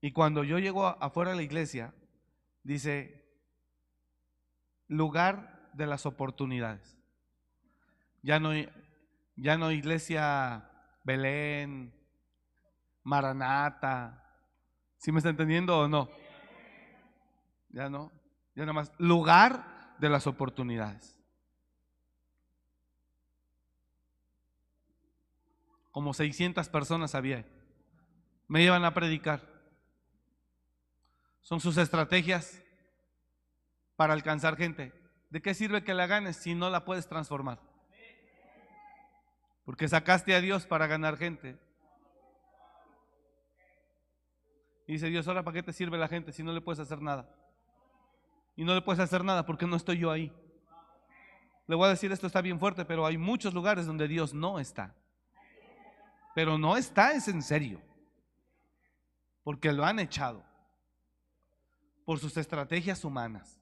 [0.00, 1.92] Y cuando yo llego afuera de la iglesia,
[2.62, 3.24] dice,
[4.88, 6.96] lugar de las oportunidades.
[8.22, 8.50] Ya no,
[9.36, 10.70] ya no iglesia
[11.04, 11.92] Belén,
[13.02, 14.22] Maranata.
[14.96, 16.08] ¿Sí me está entendiendo o no?
[17.70, 18.12] Ya no,
[18.54, 18.92] ya nada más.
[18.98, 21.18] Lugar de las oportunidades.
[25.90, 27.44] Como 600 personas había.
[28.48, 29.40] Me iban a predicar.
[31.40, 32.62] Son sus estrategias
[33.96, 34.92] para alcanzar gente.
[35.30, 37.60] ¿De qué sirve que la ganes si no la puedes transformar?
[39.64, 41.58] Porque sacaste a Dios para ganar gente.
[44.86, 47.02] Y dice Dios, ahora ¿para qué te sirve la gente si no le puedes hacer
[47.02, 47.28] nada?
[48.56, 50.32] Y no le puedes hacer nada porque no estoy yo ahí.
[51.66, 54.58] Le voy a decir, esto está bien fuerte, pero hay muchos lugares donde Dios no
[54.58, 54.94] está.
[56.34, 57.80] Pero no está, es en serio.
[59.42, 60.44] Porque lo han echado
[62.04, 63.60] por sus estrategias humanas.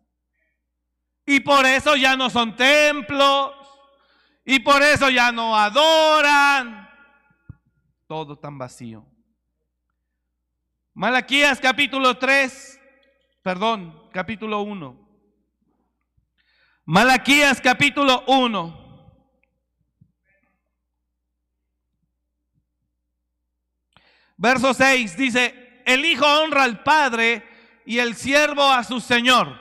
[1.27, 3.53] Y por eso ya no son templos.
[4.45, 6.89] Y por eso ya no adoran.
[8.07, 9.07] Todo tan vacío.
[10.93, 12.81] Malaquías capítulo 3,
[13.45, 15.07] perdón, capítulo 1.
[16.87, 18.85] Malaquías capítulo 1.
[24.39, 27.47] Verso 6 dice, el Hijo honra al Padre
[27.85, 29.61] y el siervo a su Señor.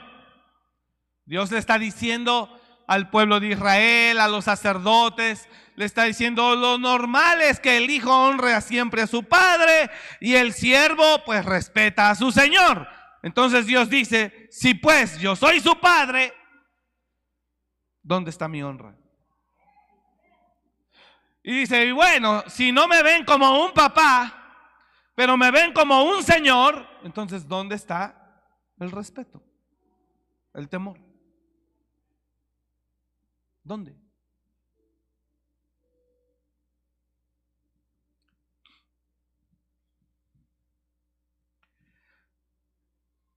[1.26, 6.78] Dios le está diciendo al pueblo de Israel, a los sacerdotes, le está diciendo, lo
[6.78, 11.44] normal es que el hijo honre a siempre a su padre y el siervo pues
[11.44, 12.88] respeta a su señor.
[13.24, 16.34] Entonces Dios dice, si pues yo soy su padre,
[18.02, 18.94] ¿dónde está mi honra?
[21.42, 24.76] Y dice, y bueno, si no me ven como un papá,
[25.14, 28.44] pero me ven como un señor, entonces ¿dónde está
[28.78, 29.42] el respeto?
[30.52, 31.00] El temor.
[33.62, 33.96] ¿Dónde?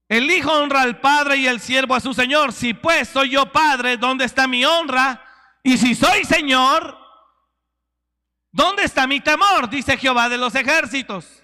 [0.10, 2.54] El hijo honra al padre y el siervo a su señor.
[2.54, 5.24] Si pues soy yo padre, ¿dónde está mi honra?
[5.64, 6.98] Y si soy señor,
[8.52, 9.70] ¿dónde está mi temor?
[9.70, 11.44] Dice Jehová de los ejércitos.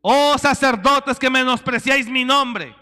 [0.00, 2.74] Oh sacerdotes que menospreciáis mi nombre.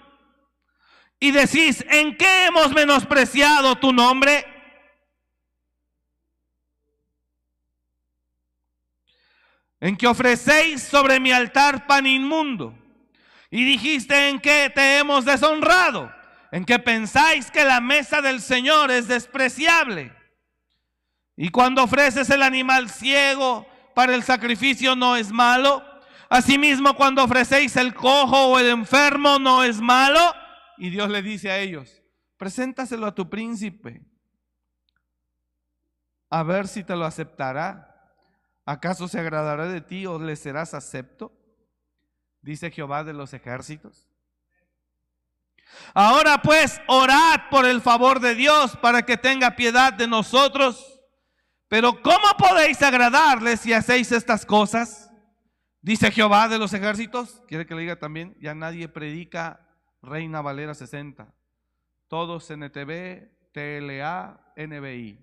[1.19, 4.47] Y decís, ¿en qué hemos menospreciado tu nombre?
[9.81, 12.80] En que ofrecéis sobre mi altar pan inmundo
[13.51, 16.13] y dijiste en qué te hemos deshonrado,
[16.53, 20.15] en que pensáis que la mesa del Señor es despreciable.
[21.37, 25.85] Y cuando ofreces el animal ciego para el sacrificio no es malo.
[26.29, 30.21] Asimismo, cuando ofrecéis el cojo o el enfermo no es malo.
[30.79, 32.03] Y Dios le dice a ellos,
[32.37, 34.03] preséntaselo a tu príncipe,
[36.31, 38.15] a ver si te lo aceptará.
[38.65, 41.40] ¿Acaso se agradará de ti o le serás acepto?
[42.43, 44.09] Dice Jehová de los ejércitos.
[45.95, 51.01] Ahora pues, orad por el favor de Dios para que tenga piedad de nosotros.
[51.69, 55.11] Pero ¿cómo podéis agradarle si hacéis estas cosas?
[55.83, 57.43] Dice Jehová de los ejércitos.
[57.47, 59.67] Quiere que le diga también, ya nadie predica
[60.03, 61.33] Reina Valera 60.
[62.09, 65.19] Todos NTV, TLA, NBI.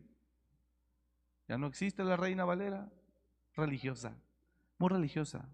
[1.47, 2.89] Ya no existe la Reina Valera
[3.55, 4.15] religiosa,
[4.77, 5.45] muy religiosa.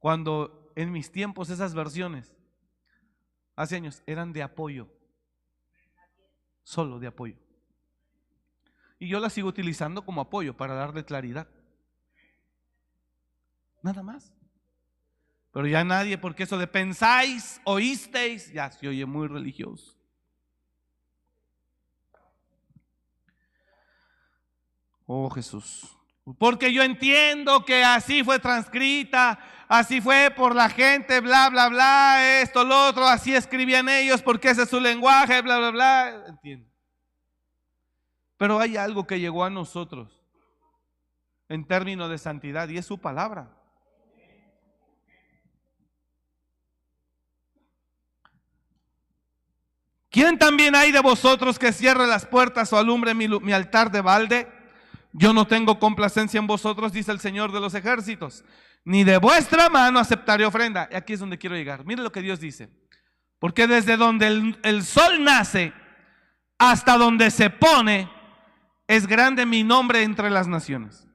[0.00, 2.34] Cuando en mis tiempos esas versiones,
[3.54, 4.88] hace años, eran de apoyo,
[6.62, 7.36] solo de apoyo.
[8.98, 11.48] Y yo las sigo utilizando como apoyo para darle claridad.
[13.82, 14.32] Nada más.
[15.52, 19.98] Pero ya nadie, porque eso de pensáis, oísteis, ya se oye muy religioso.
[25.06, 25.99] Oh Jesús.
[26.38, 29.38] Porque yo entiendo que así fue transcrita,
[29.68, 34.50] así fue por la gente, bla, bla, bla, esto, lo otro, así escribían ellos porque
[34.50, 36.24] ese es su lenguaje, bla, bla, bla.
[36.28, 36.68] Entiendo.
[38.36, 40.24] Pero hay algo que llegó a nosotros
[41.48, 43.50] en términos de santidad y es su palabra.
[50.10, 54.00] ¿Quién también hay de vosotros que cierre las puertas o alumbre mi, mi altar de
[54.00, 54.59] balde?
[55.12, 58.44] Yo no tengo complacencia en vosotros, dice el Señor de los ejércitos,
[58.84, 60.88] ni de vuestra mano aceptaré ofrenda.
[60.90, 61.84] Y aquí es donde quiero llegar.
[61.84, 62.70] Mire lo que Dios dice.
[63.38, 65.72] Porque desde donde el, sol nace
[66.58, 68.08] hasta donde se pone,
[68.86, 71.06] es grande mi nombre entre las naciones.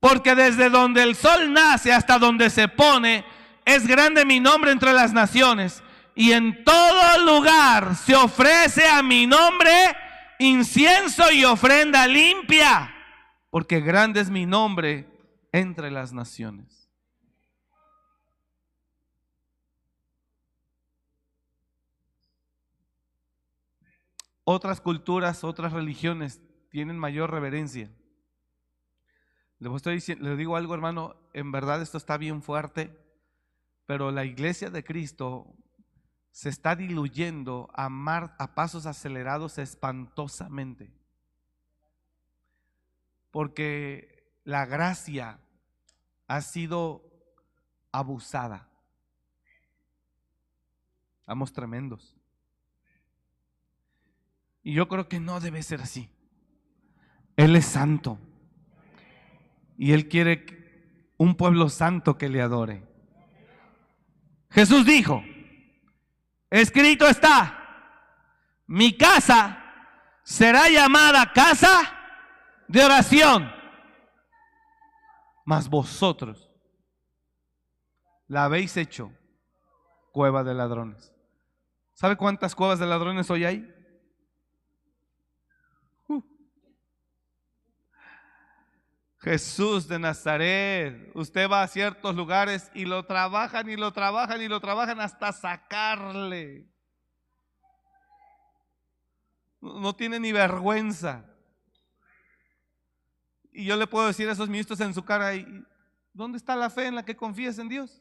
[0.00, 3.24] Porque desde donde el sol nace hasta donde se pone,
[3.64, 5.82] es grande mi nombre entre las naciones.
[6.14, 9.94] Y en todo lugar se ofrece a mi nombre
[10.38, 12.94] incienso y ofrenda limpia,
[13.50, 15.06] porque grande es mi nombre
[15.52, 16.90] entre las naciones.
[24.44, 27.90] Otras culturas, otras religiones tienen mayor reverencia.
[29.58, 32.96] Le, estoy diciendo, le digo algo, hermano, en verdad esto está bien fuerte,
[33.86, 35.56] pero la iglesia de Cristo
[36.36, 37.86] se está diluyendo a,
[38.38, 40.92] a pasos acelerados espantosamente.
[43.30, 45.40] Porque la gracia
[46.28, 47.10] ha sido
[47.90, 48.68] abusada.
[51.26, 52.14] Vamos tremendos.
[54.62, 56.10] Y yo creo que no debe ser así.
[57.36, 58.18] Él es santo.
[59.78, 62.82] Y Él quiere un pueblo santo que le adore.
[64.50, 65.22] Jesús dijo,
[66.50, 67.62] Escrito está,
[68.66, 69.62] mi casa
[70.22, 71.82] será llamada casa
[72.68, 73.52] de oración,
[75.44, 76.50] mas vosotros
[78.28, 79.12] la habéis hecho
[80.12, 81.12] cueva de ladrones.
[81.94, 83.75] ¿Sabe cuántas cuevas de ladrones hoy hay?
[89.26, 91.10] Jesús de Nazaret.
[91.12, 95.32] Usted va a ciertos lugares y lo trabajan y lo trabajan y lo trabajan hasta
[95.32, 96.68] sacarle.
[99.60, 101.24] no tiene ni vergüenza.
[103.50, 105.32] Y yo le puedo decir a esos ministros en su cara,
[106.12, 108.00] ¿dónde está la fe en la que confías en Dios?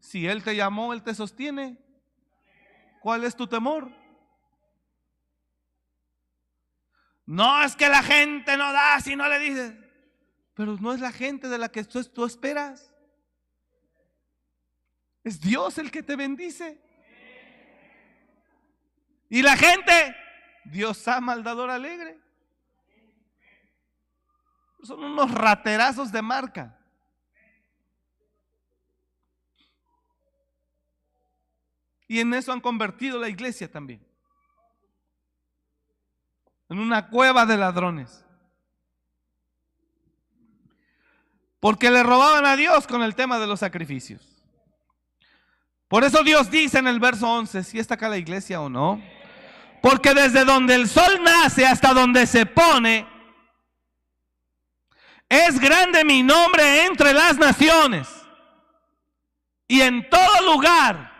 [0.00, 1.78] Si Él te llamó, Él te sostiene.
[3.00, 3.90] ¿Cuál es tu temor?
[7.24, 9.81] No es que la gente no da si no le dices.
[10.54, 12.92] Pero no es la gente de la que tú, tú esperas.
[15.24, 16.80] Es Dios el que te bendice.
[19.30, 20.14] Y la gente,
[20.64, 22.20] Dios ama al dador alegre.
[24.82, 26.78] Son unos raterazos de marca.
[32.08, 34.06] Y en eso han convertido la iglesia también.
[36.68, 38.21] En una cueva de ladrones.
[41.62, 44.20] Porque le robaban a Dios con el tema de los sacrificios.
[45.86, 49.00] Por eso Dios dice en el verso 11, si está acá la iglesia o no,
[49.80, 53.06] porque desde donde el sol nace hasta donde se pone,
[55.28, 58.08] es grande mi nombre entre las naciones.
[59.68, 61.12] Y en todo lugar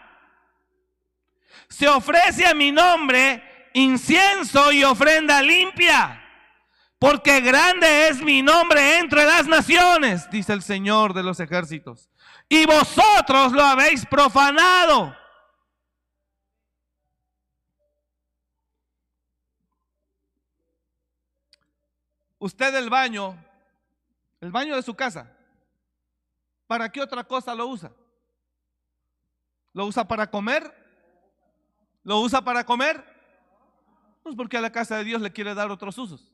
[1.68, 6.21] se ofrece a mi nombre incienso y ofrenda limpia.
[7.02, 12.08] Porque grande es mi nombre entre las naciones, dice el Señor de los ejércitos.
[12.48, 15.12] Y vosotros lo habéis profanado.
[22.38, 23.36] Usted el baño,
[24.40, 25.28] el baño de su casa,
[26.68, 27.90] ¿para qué otra cosa lo usa?
[29.72, 30.72] ¿Lo usa para comer?
[32.04, 33.04] ¿Lo usa para comer?
[34.22, 36.31] Pues porque a la casa de Dios le quiere dar otros usos.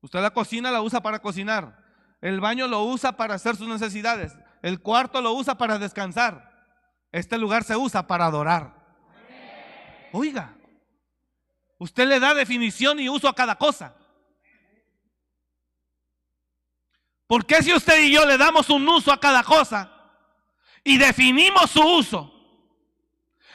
[0.00, 1.84] Usted la cocina la usa para cocinar.
[2.20, 4.36] El baño lo usa para hacer sus necesidades.
[4.62, 6.48] El cuarto lo usa para descansar.
[7.12, 8.74] Este lugar se usa para adorar.
[10.12, 10.58] Oiga,
[11.78, 13.94] Usted le da definición y uso a cada cosa.
[17.26, 19.92] ¿Por qué si usted y yo le damos un uso a cada cosa
[20.82, 22.34] y definimos su uso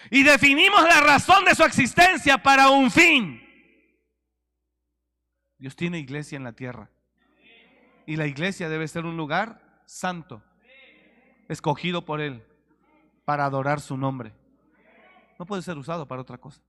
[0.09, 3.41] y definimos la razón de su existencia para un fin?
[5.63, 6.89] Dios tiene iglesia en la tierra
[8.05, 10.43] y la iglesia debe ser un lugar santo,
[11.47, 12.45] escogido por Él
[13.23, 14.33] para adorar su nombre.
[15.39, 16.61] No puede ser usado para otra cosa.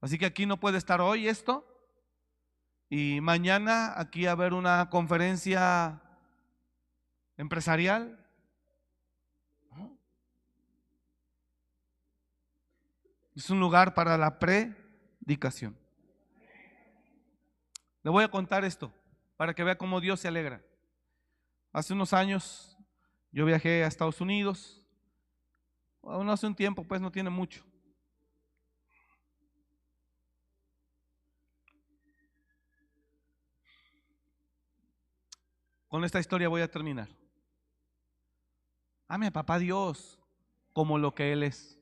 [0.00, 1.66] Así que aquí no puede estar hoy esto.
[2.88, 6.00] Y mañana aquí a haber una conferencia
[7.36, 8.24] empresarial.
[13.34, 15.76] Es un lugar para la predicación.
[18.06, 18.92] Le voy a contar esto
[19.36, 20.62] para que vea cómo Dios se alegra.
[21.72, 22.78] Hace unos años
[23.32, 24.80] yo viajé a Estados Unidos.
[26.04, 27.64] Aún hace un tiempo, pues no tiene mucho.
[35.88, 37.08] Con esta historia voy a terminar.
[39.08, 40.20] Ame a papá Dios
[40.72, 41.76] como lo que Él es.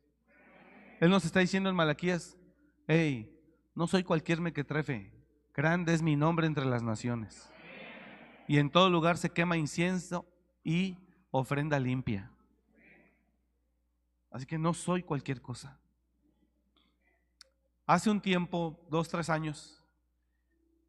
[1.00, 2.34] Él nos está diciendo en Malaquías,
[2.86, 3.30] hey,
[3.74, 5.13] no soy cualquier mequetrefe,
[5.54, 7.50] grande es mi nombre entre las naciones.
[8.46, 10.26] Y en todo lugar se quema incienso
[10.62, 10.98] y
[11.30, 12.30] ofrenda limpia.
[14.30, 15.78] Así que no soy cualquier cosa.
[17.86, 19.82] Hace un tiempo, dos, tres años,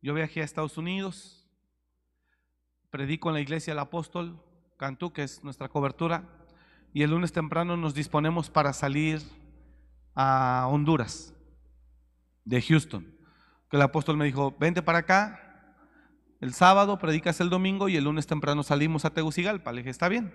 [0.02, 1.48] yo viajé a Estados Unidos
[2.90, 4.42] predico en la iglesia del apóstol
[4.78, 6.24] Cantú, que es nuestra cobertura,
[6.94, 9.22] y el lunes temprano nos disponemos para salir
[10.16, 11.34] a Honduras,
[12.46, 13.15] de Houston.
[13.76, 15.76] El apóstol me dijo, vente para acá,
[16.40, 19.74] el sábado predicas el domingo y el lunes temprano salimos a Tegucigalpa.
[19.74, 20.34] Le dije, está bien.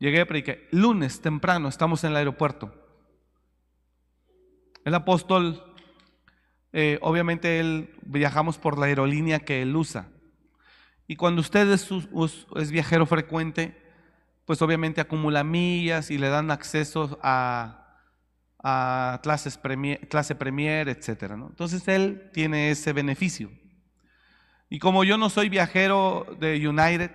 [0.00, 0.66] Llegué, prediqué.
[0.72, 2.74] Lunes temprano estamos en el aeropuerto.
[4.84, 5.62] El apóstol,
[6.72, 10.08] eh, obviamente viajamos por la aerolínea que él usa.
[11.06, 13.80] Y cuando usted es, viajero frecuente,
[14.44, 17.79] pues obviamente acumula millas y le dan acceso a,
[18.62, 19.58] clases
[20.08, 21.32] clase premier, etc.
[21.32, 23.50] Entonces él tiene ese beneficio.
[24.68, 27.10] Y como yo no soy viajero de United,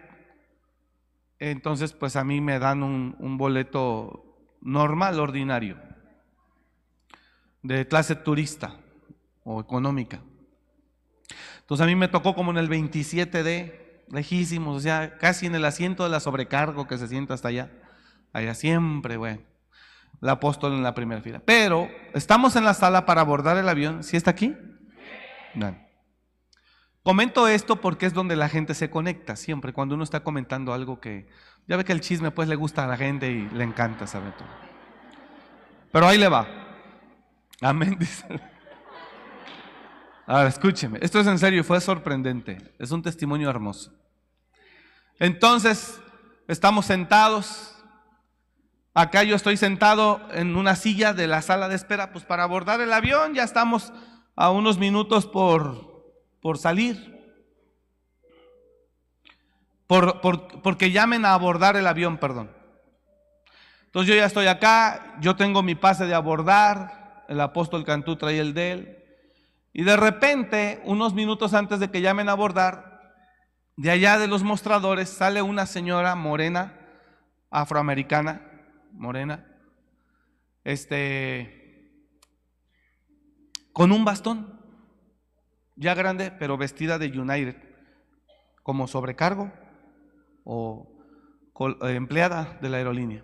[1.40, 5.78] entonces pues a mí me dan un, un boleto normal, ordinario,
[7.62, 8.78] de clase turista
[9.44, 10.22] o económica.
[11.62, 15.66] Entonces a mí me tocó como en el 27D, lejísimos, o sea, casi en el
[15.66, 17.72] asiento de la sobrecargo que se sienta hasta allá.
[18.34, 19.42] Allá siempre, bueno,
[20.22, 21.42] el apóstol en la primera fila.
[21.46, 24.04] Pero estamos en la sala para abordar el avión.
[24.04, 24.56] ¿Sí está aquí?
[27.04, 31.00] Comento esto porque es donde la gente se conecta siempre, cuando uno está comentando algo
[31.00, 31.28] que,
[31.68, 34.34] ya ve que el chisme pues le gusta a la gente y le encanta saber
[34.34, 34.48] todo.
[35.92, 36.48] Pero ahí le va.
[37.62, 37.98] Amén.
[40.28, 43.94] Ahora, escúcheme, esto es en serio, fue sorprendente, es un testimonio hermoso.
[45.20, 46.02] Entonces,
[46.48, 47.75] estamos sentados,
[48.96, 52.82] acá yo estoy sentado en una silla de la sala de espera, pues para abordar
[52.82, 53.94] el avión, ya estamos
[54.36, 57.14] a unos minutos por, por salir.
[59.86, 62.50] Por, por, porque llamen a abordar el avión, perdón.
[63.86, 68.40] Entonces yo ya estoy acá, yo tengo mi pase de abordar, el apóstol Cantú trae
[68.40, 69.04] el de él.
[69.74, 73.14] Y de repente, unos minutos antes de que llamen a abordar,
[73.76, 76.80] de allá de los mostradores sale una señora morena,
[77.52, 78.55] afroamericana,
[78.96, 79.46] morena,
[80.64, 82.02] este,
[83.72, 84.60] con un bastón,
[85.76, 87.56] ya grande, pero vestida de United,
[88.64, 89.52] como sobrecargo
[90.44, 90.92] o
[91.82, 93.24] empleada de la aerolínea.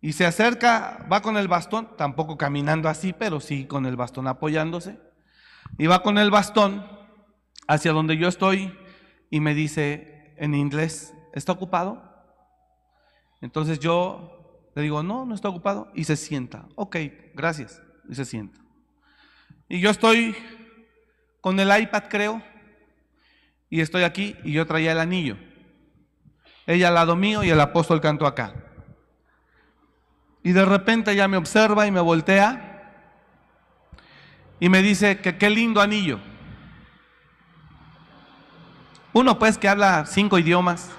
[0.00, 4.26] Y se acerca, va con el bastón, tampoco caminando así, pero sí con el bastón
[4.26, 4.98] apoyándose
[5.78, 6.84] y va con el bastón
[7.68, 8.76] hacia donde yo estoy
[9.30, 12.11] y me dice en inglés, ¿está ocupado?
[13.42, 16.66] Entonces yo le digo, no, no está ocupado y se sienta.
[16.76, 16.96] Ok,
[17.34, 17.82] gracias.
[18.08, 18.60] Y se sienta.
[19.68, 20.34] Y yo estoy
[21.40, 22.42] con el iPad, creo,
[23.68, 25.36] y estoy aquí y yo traía el anillo.
[26.66, 28.54] Ella al lado mío y el apóstol cantó acá.
[30.44, 32.68] Y de repente ella me observa y me voltea
[34.60, 36.20] y me dice que qué lindo anillo.
[39.12, 40.90] Uno pues que habla cinco idiomas.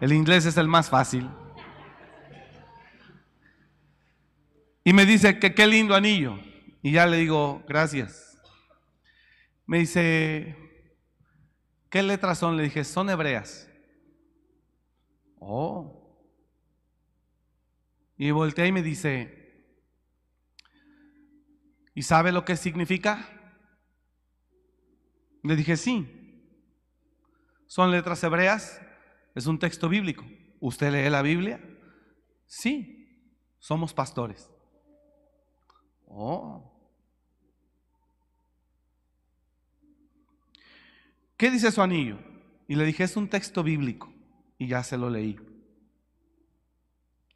[0.00, 1.28] El inglés es el más fácil.
[4.84, 6.38] Y me dice que qué lindo anillo.
[6.82, 8.38] Y ya le digo, gracias.
[9.66, 10.56] Me dice,
[11.90, 12.56] ¿qué letras son?
[12.56, 13.68] Le dije, son hebreas.
[15.38, 16.16] Oh.
[18.16, 19.38] Y volteé y me dice,
[21.98, 23.28] ¿Y sabe lo que significa?
[25.42, 26.06] Le dije, sí.
[27.66, 28.80] Son letras hebreas,
[29.38, 30.24] es un texto bíblico.
[30.60, 31.60] ¿Usted lee la Biblia?
[32.46, 34.50] Sí, somos pastores.
[36.06, 36.72] Oh.
[41.36, 42.18] ¿Qué dice su anillo?
[42.66, 44.12] Y le dije, es un texto bíblico.
[44.58, 45.38] Y ya se lo leí.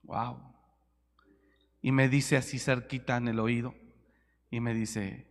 [0.03, 0.39] Wow.
[1.83, 3.75] Y me dice así cerquita en el oído,
[4.51, 5.27] y me dice,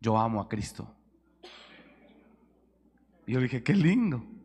[0.00, 0.94] yo amo a Cristo.
[3.26, 4.35] Y yo dije, qué lindo.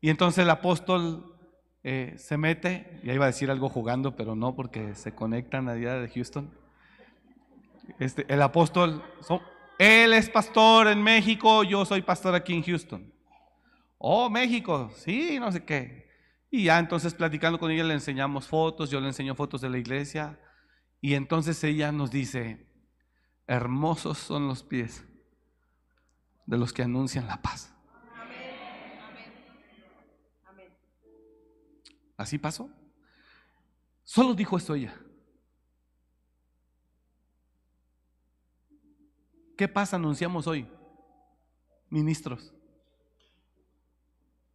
[0.00, 1.34] Y entonces el apóstol
[1.82, 5.94] eh, se mete, ya iba a decir algo jugando, pero no, porque se conectan allá
[5.94, 6.50] de Houston.
[7.98, 9.02] Este, el apóstol,
[9.78, 13.12] él es pastor en México, yo soy pastor aquí en Houston.
[13.96, 16.08] Oh, México, sí, no sé qué.
[16.50, 19.78] Y ya entonces platicando con ella le enseñamos fotos, yo le enseño fotos de la
[19.78, 20.38] iglesia.
[21.00, 22.66] Y entonces ella nos dice,
[23.46, 25.04] hermosos son los pies
[26.46, 27.74] de los que anuncian la paz.
[32.18, 32.68] Así pasó.
[34.02, 34.94] Solo dijo esto ella.
[39.56, 40.68] ¿Qué paz anunciamos hoy,
[41.88, 42.52] ministros?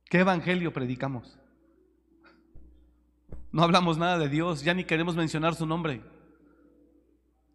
[0.05, 1.39] ¿Qué evangelio predicamos?
[3.51, 6.03] No hablamos nada de Dios, ya ni queremos mencionar su nombre.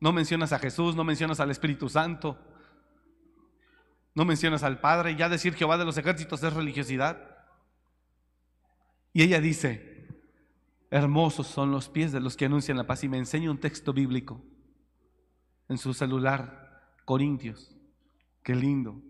[0.01, 2.39] No mencionas a Jesús, no mencionas al Espíritu Santo,
[4.15, 5.17] no mencionas al Padre.
[5.17, 7.39] Ya decir Jehová de los ejércitos es religiosidad.
[9.13, 9.98] Y ella dice,
[10.91, 13.05] hermosos son los pies de los que anuncian la paz.
[13.05, 14.43] Y me enseña un texto bíblico
[15.69, 17.77] en su celular, Corintios.
[18.43, 19.03] Qué lindo.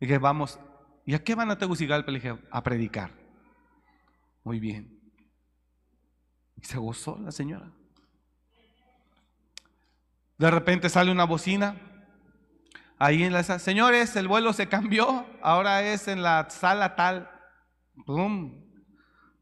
[0.00, 0.58] Y dije, vamos,
[1.04, 2.10] ¿y a qué van a Tegucigalpa?
[2.10, 3.12] Le dije, a predicar.
[4.44, 4.98] Muy bien.
[6.56, 7.72] Y se gozó la señora.
[10.38, 11.76] De repente sale una bocina.
[12.98, 17.30] Ahí en la sala, señores, el vuelo se cambió, ahora es en la sala tal.
[17.94, 18.67] ¡Bum!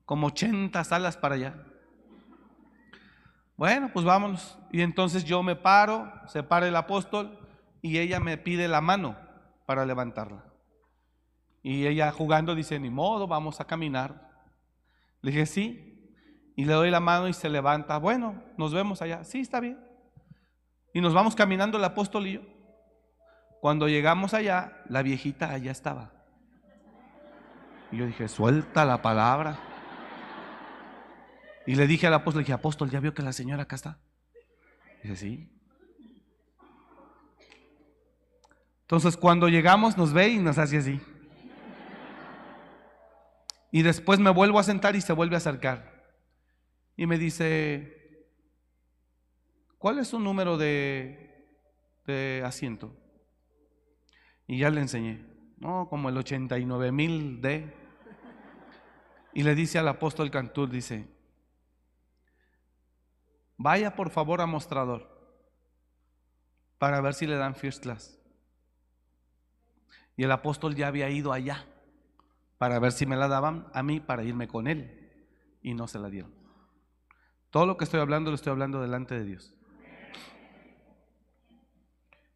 [0.06, 1.54] Como 80 salas para allá.
[3.56, 4.58] Bueno, pues vámonos.
[4.72, 7.38] Y entonces yo me paro, se para el apóstol
[7.82, 9.16] y ella me pide la mano
[9.66, 10.44] para levantarla.
[11.62, 14.30] Y ella jugando dice, ni modo, vamos a caminar.
[15.20, 16.14] Le dije, sí,
[16.54, 17.98] y le doy la mano y se levanta.
[17.98, 19.24] Bueno, nos vemos allá.
[19.24, 19.78] Sí, está bien.
[20.94, 22.40] Y nos vamos caminando el apóstol y yo.
[23.60, 26.12] Cuando llegamos allá, la viejita allá estaba.
[27.90, 29.58] Y yo dije, suelta la palabra.
[31.66, 33.98] Y le dije al apóstol, le dije, apóstol, ¿ya vio que la señora acá está?
[35.02, 35.52] dice, sí.
[38.82, 41.00] Entonces cuando llegamos nos ve y nos hace así.
[43.72, 45.92] Y después me vuelvo a sentar y se vuelve a acercar.
[46.96, 48.28] y me dice,
[49.76, 51.50] ¿cuál es su número de,
[52.06, 52.96] de asiento?
[54.46, 55.26] Y ya le enseñé,
[55.58, 57.74] no, como el 89 mil D.
[59.34, 61.15] Y le dice al apóstol Cantur, dice,
[63.56, 65.16] vaya por favor a mostrador
[66.78, 68.18] para ver si le dan first class.
[70.16, 71.66] Y el apóstol ya había ido allá
[72.58, 75.02] para ver si me la daban a mí para irme con él.
[75.62, 76.32] Y no se la dieron.
[77.50, 79.54] Todo lo que estoy hablando lo estoy hablando delante de Dios.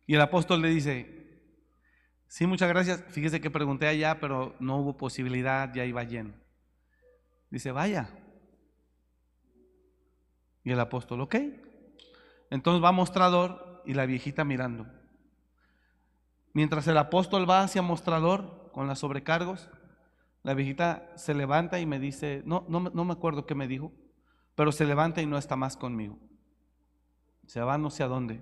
[0.06, 1.40] Y el apóstol le dice,
[2.26, 3.04] sí, muchas gracias.
[3.10, 6.34] Fíjese que pregunté allá, pero no hubo posibilidad, ya iba lleno.
[7.50, 8.10] Dice, vaya.
[10.64, 11.36] Y el apóstol, ok.
[12.50, 14.86] Entonces va mostrador y la viejita mirando.
[16.52, 19.70] Mientras el apóstol va hacia mostrador con las sobrecargos,
[20.42, 23.92] la viejita se levanta y me dice, no, no, no me acuerdo qué me dijo,
[24.54, 26.18] pero se levanta y no está más conmigo.
[27.46, 28.40] Se va no sé a dónde.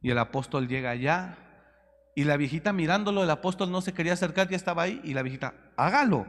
[0.00, 1.36] Y el apóstol llega allá
[2.14, 5.22] y la viejita mirándolo, el apóstol no se quería acercar, ya estaba ahí y la
[5.22, 6.26] viejita, hágalo.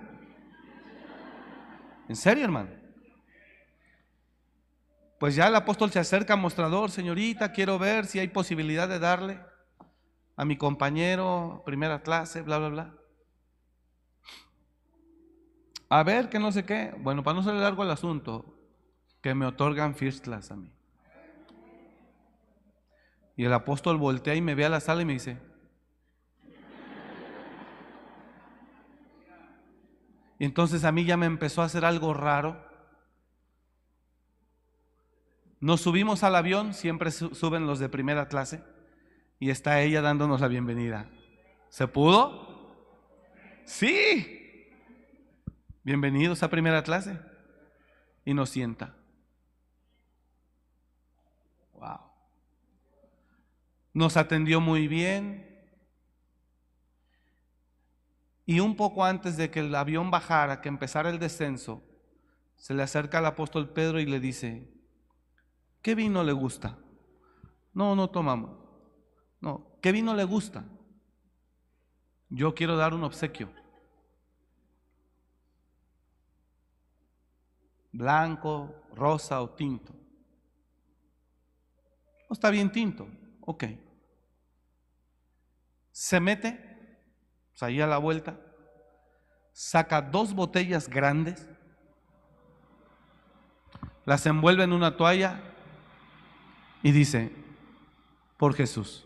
[2.10, 2.70] ¿En serio, hermano?
[5.20, 9.40] Pues ya el apóstol se acerca mostrador, señorita, quiero ver si hay posibilidad de darle
[10.36, 12.94] a mi compañero, primera clase, bla, bla, bla.
[15.90, 16.94] A ver, que no sé qué.
[17.00, 18.58] Bueno, para no ser largo el asunto,
[19.22, 20.72] que me otorgan first class a mí.
[23.36, 25.40] Y el apóstol voltea y me ve a la sala y me dice,
[30.40, 32.67] y entonces a mí ya me empezó a hacer algo raro.
[35.60, 38.64] Nos subimos al avión, siempre suben los de primera clase,
[39.40, 41.10] y está ella dándonos la bienvenida.
[41.70, 42.76] ¿Se pudo?
[43.66, 44.70] Sí.
[45.84, 47.20] Bienvenidos a primera clase.
[48.24, 48.96] Y nos sienta.
[51.74, 52.00] Wow.
[53.94, 55.46] Nos atendió muy bien.
[58.46, 61.84] Y un poco antes de que el avión bajara, que empezara el descenso,
[62.56, 64.77] se le acerca al apóstol Pedro y le dice,
[65.88, 66.78] ¿qué vino le gusta?
[67.72, 68.52] No, no tomamos.
[69.40, 70.66] No, ¿qué vino le gusta?
[72.28, 73.50] Yo quiero dar un obsequio.
[77.94, 79.94] Blanco, rosa o tinto.
[82.30, 83.08] ¿No está bien tinto?
[83.40, 83.64] Ok.
[85.94, 87.00] Se mete,
[87.52, 88.38] pues ahí a la vuelta,
[89.54, 91.48] saca dos botellas grandes,
[94.04, 95.54] las envuelve en una toalla
[96.84, 97.32] y dice,
[98.38, 99.06] por Jesús.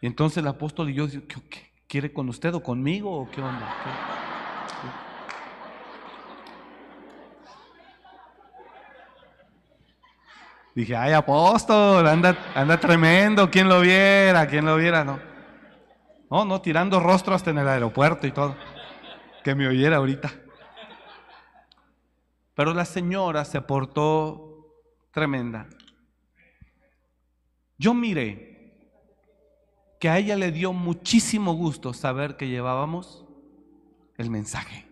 [0.00, 3.74] Y entonces el apóstol y yo, ¿qué, quiere con usted o conmigo o qué onda?
[10.74, 14.46] Dije, ay apóstol, anda, anda tremendo, ¿quién lo viera?
[14.46, 15.04] ¿Quién lo viera?
[15.04, 15.18] No.
[16.30, 18.56] No, no, tirando rostro hasta en el aeropuerto y todo.
[19.42, 20.30] Que me oyera ahorita.
[22.54, 24.49] Pero la señora se portó
[25.10, 25.68] tremenda.
[27.78, 28.50] Yo miré
[29.98, 33.24] que a ella le dio muchísimo gusto saber que llevábamos
[34.16, 34.86] el mensaje.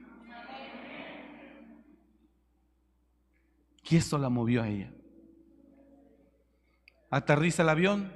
[3.91, 4.93] Y eso la movió a ella.
[7.11, 8.13] Aterriza el avión,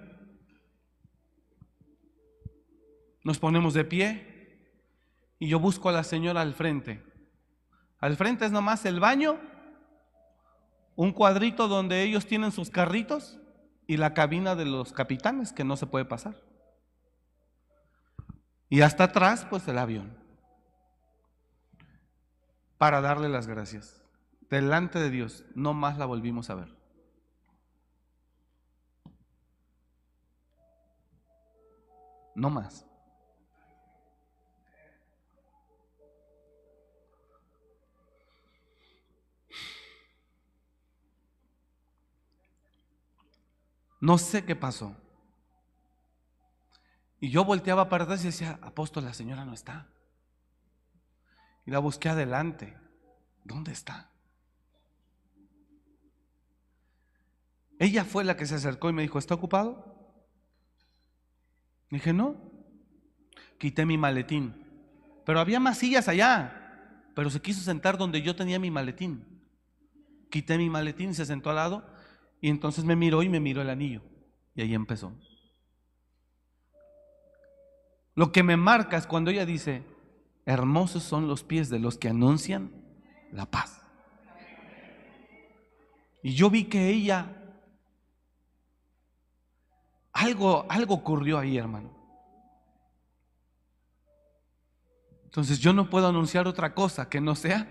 [3.25, 4.69] nos ponemos de pie
[5.39, 7.03] y yo busco a la señora al frente.
[7.99, 9.41] Al frente es nomás el baño,
[10.97, 13.39] un cuadrito donde ellos tienen sus carritos
[13.87, 16.37] y la cabina de los capitanes que no se puede pasar.
[18.69, 20.17] Y hasta atrás, pues el avión.
[22.79, 24.03] Para darle las gracias.
[24.49, 26.77] Delante de Dios, no más la volvimos a ver.
[32.35, 32.87] No más.
[44.03, 44.97] No sé qué pasó.
[47.21, 49.87] Y yo volteaba para atrás y decía, apóstol, la señora no está.
[51.65, 52.77] Y la busqué adelante.
[53.45, 54.11] ¿Dónde está?
[57.79, 59.95] Ella fue la que se acercó y me dijo, ¿está ocupado?
[61.89, 62.35] Dije, no.
[63.57, 64.67] Quité mi maletín.
[65.25, 67.07] Pero había más sillas allá.
[67.15, 69.47] Pero se quiso sentar donde yo tenía mi maletín.
[70.29, 71.92] Quité mi maletín, y se sentó al lado.
[72.43, 74.03] Y entonces me miró y me miró el anillo.
[74.57, 75.13] Y ahí empezó.
[78.17, 79.85] Lo que me marca es cuando ella dice,
[80.45, 82.73] hermosos son los pies de los que anuncian
[83.31, 83.81] la paz.
[86.25, 87.31] Y yo vi que ella,
[90.13, 91.91] algo, algo ocurrió ahí, hermano.
[95.25, 97.67] Entonces yo no puedo anunciar otra cosa que no sea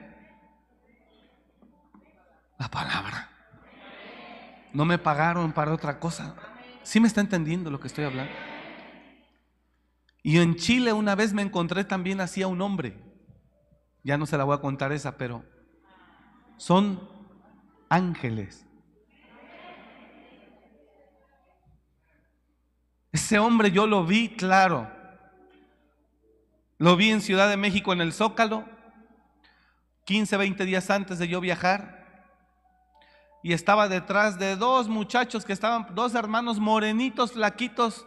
[2.58, 3.31] la palabra.
[4.74, 6.36] No me pagaron para otra cosa.
[6.84, 8.32] ¿Sí me está entendiendo lo que estoy hablando?
[10.24, 12.98] Y en Chile una vez me encontré también así a un hombre.
[14.04, 15.44] Ya no se la voy a contar esa, pero
[16.58, 17.08] son
[17.90, 18.66] ángeles.
[23.12, 24.90] Ese hombre yo lo vi claro.
[26.78, 28.66] Lo vi en Ciudad de México en el Zócalo,
[30.06, 32.01] 15, 20 días antes de yo viajar.
[33.44, 38.06] Y estaba detrás de dos muchachos que estaban, dos hermanos morenitos, flaquitos,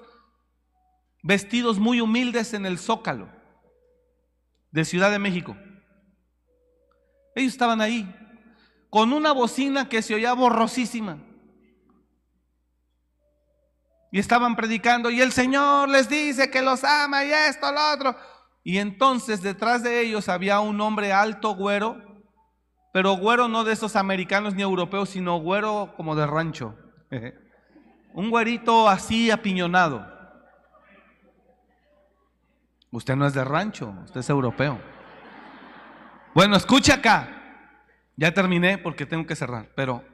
[1.22, 3.28] vestidos muy humildes en el Zócalo
[4.70, 5.57] de Ciudad de México.
[7.35, 8.12] Ellos estaban ahí
[8.91, 11.18] con una bocina que se oía borrosísima.
[14.12, 18.16] Y estaban predicando y el Señor les dice que los ama y esto, lo otro.
[18.62, 22.13] Y entonces detrás de ellos había un hombre alto, güero,
[22.95, 26.76] pero güero no de esos americanos ni europeos, sino güero como de rancho.
[28.14, 30.07] un güerito así apiñonado.
[32.92, 34.80] Usted no es de rancho, usted es europeo.
[36.36, 37.72] Bueno, escucha acá.
[38.14, 40.05] Ya terminé porque tengo que cerrar, pero...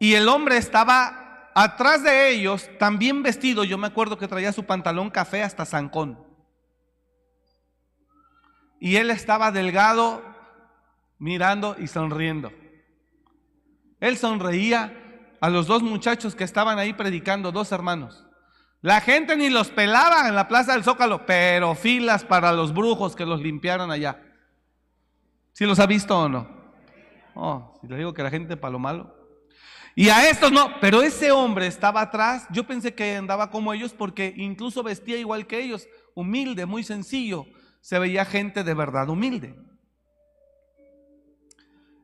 [0.00, 3.62] Y el hombre estaba atrás de ellos, también vestido.
[3.62, 6.31] Yo me acuerdo que traía su pantalón café hasta zancón.
[8.84, 10.24] Y él estaba delgado,
[11.20, 12.50] mirando y sonriendo.
[14.00, 14.92] Él sonreía
[15.40, 18.26] a los dos muchachos que estaban ahí predicando, dos hermanos.
[18.80, 23.14] La gente ni los pelaba en la plaza del Zócalo, pero filas para los brujos
[23.14, 24.20] que los limpiaran allá.
[25.52, 26.48] ¿Sí los ha visto o no?
[27.36, 29.14] Oh, si le digo que la gente para lo malo.
[29.94, 32.48] Y a estos no, pero ese hombre estaba atrás.
[32.50, 37.46] Yo pensé que andaba como ellos porque incluso vestía igual que ellos, humilde, muy sencillo.
[37.82, 39.54] Se veía gente de verdad humilde.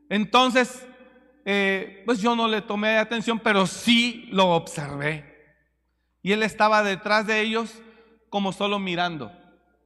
[0.09, 0.85] Entonces,
[1.45, 5.25] eh, pues yo no le tomé atención, pero sí lo observé.
[6.21, 7.81] Y él estaba detrás de ellos
[8.29, 9.31] como solo mirando.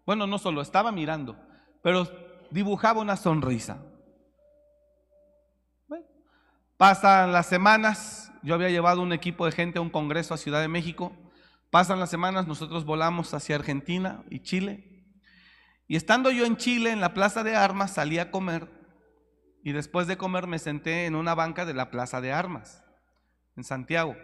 [0.05, 1.37] Bueno, no solo, estaba mirando,
[1.81, 2.09] pero
[2.51, 3.77] dibujaba una sonrisa.
[6.75, 10.59] pasan las semanas, yo había llevado un equipo de gente a un congreso a Ciudad
[10.59, 11.13] de México.
[11.69, 14.92] Pasan las semanas, nosotros volamos hacia Argentina y Chile.
[15.93, 18.67] Y estando yo en Chile, en la Plaza de Armas, salí a comer.
[19.63, 22.83] Y después de comer me senté en una banca de la Plaza de Armas,
[23.55, 24.17] en Santiago.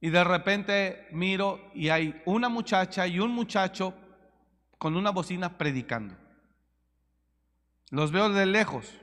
[0.00, 3.92] Y de repente miro y hay una muchacha y un muchacho
[4.78, 6.14] con una bocina predicando.
[7.90, 8.94] Los veo de lejos,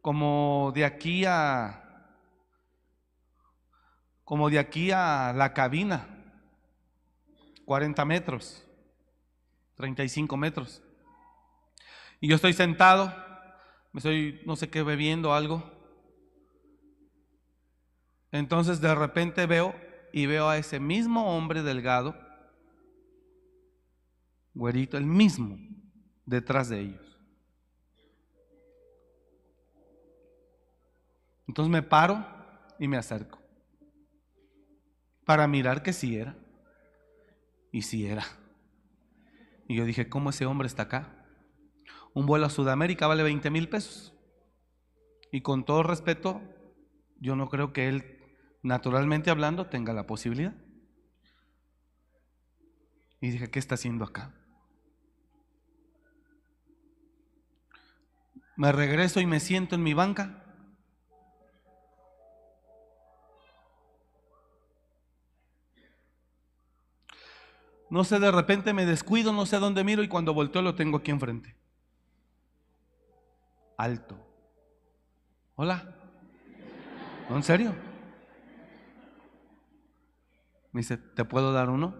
[0.00, 1.82] como de aquí a
[4.24, 6.08] como de aquí a la cabina,
[7.66, 8.65] 40 metros,
[9.76, 10.82] 35 metros.
[12.20, 13.14] Y yo estoy sentado,
[13.92, 15.72] me estoy, no sé qué, bebiendo algo.
[18.32, 19.74] Entonces de repente veo
[20.12, 22.16] y veo a ese mismo hombre delgado,
[24.54, 25.58] güerito, el mismo,
[26.24, 27.18] detrás de ellos.
[31.46, 32.24] Entonces me paro
[32.78, 33.46] y me acerco
[35.26, 36.34] para mirar que sí era.
[37.72, 38.24] Y sí era.
[39.68, 41.26] Y yo dije, ¿cómo ese hombre está acá?
[42.14, 44.14] Un vuelo a Sudamérica vale 20 mil pesos.
[45.32, 46.40] Y con todo respeto,
[47.20, 48.16] yo no creo que él
[48.62, 50.54] naturalmente hablando, tenga la posibilidad.
[53.20, 54.34] Y dije, ¿qué está haciendo acá?
[58.56, 60.45] Me regreso y me siento en mi banca.
[67.88, 70.74] No sé, de repente me descuido, no sé a dónde miro y cuando volteo lo
[70.74, 71.56] tengo aquí enfrente.
[73.76, 74.18] Alto.
[75.54, 75.94] Hola.
[77.28, 77.74] ¿No, ¿En serio?
[80.72, 81.94] Me dice, ¿te puedo dar uno?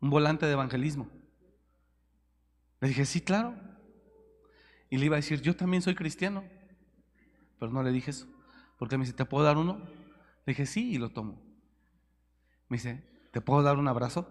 [0.00, 1.08] Un volante de evangelismo.
[2.80, 3.54] Le dije, sí, claro.
[4.90, 6.44] Y le iba a decir, yo también soy cristiano.
[7.58, 8.26] Pero no le dije eso.
[8.78, 9.78] Porque me dice, ¿te puedo dar uno?
[10.44, 11.40] Le dije, sí, y lo tomo.
[12.68, 14.28] Me dice, ¿te puedo dar un abrazo?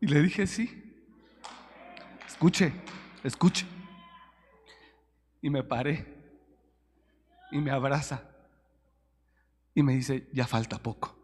[0.00, 0.80] Y le dije, sí.
[2.26, 2.72] Escuche,
[3.22, 3.66] escuche.
[5.42, 6.06] Y me paré.
[7.50, 8.22] Y me abraza.
[9.74, 11.16] Y me dice, ya falta poco.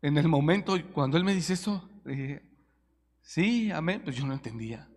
[0.00, 2.42] En el momento, cuando él me dice eso, dije,
[3.20, 4.00] sí, amén.
[4.02, 4.88] Pues yo no entendía.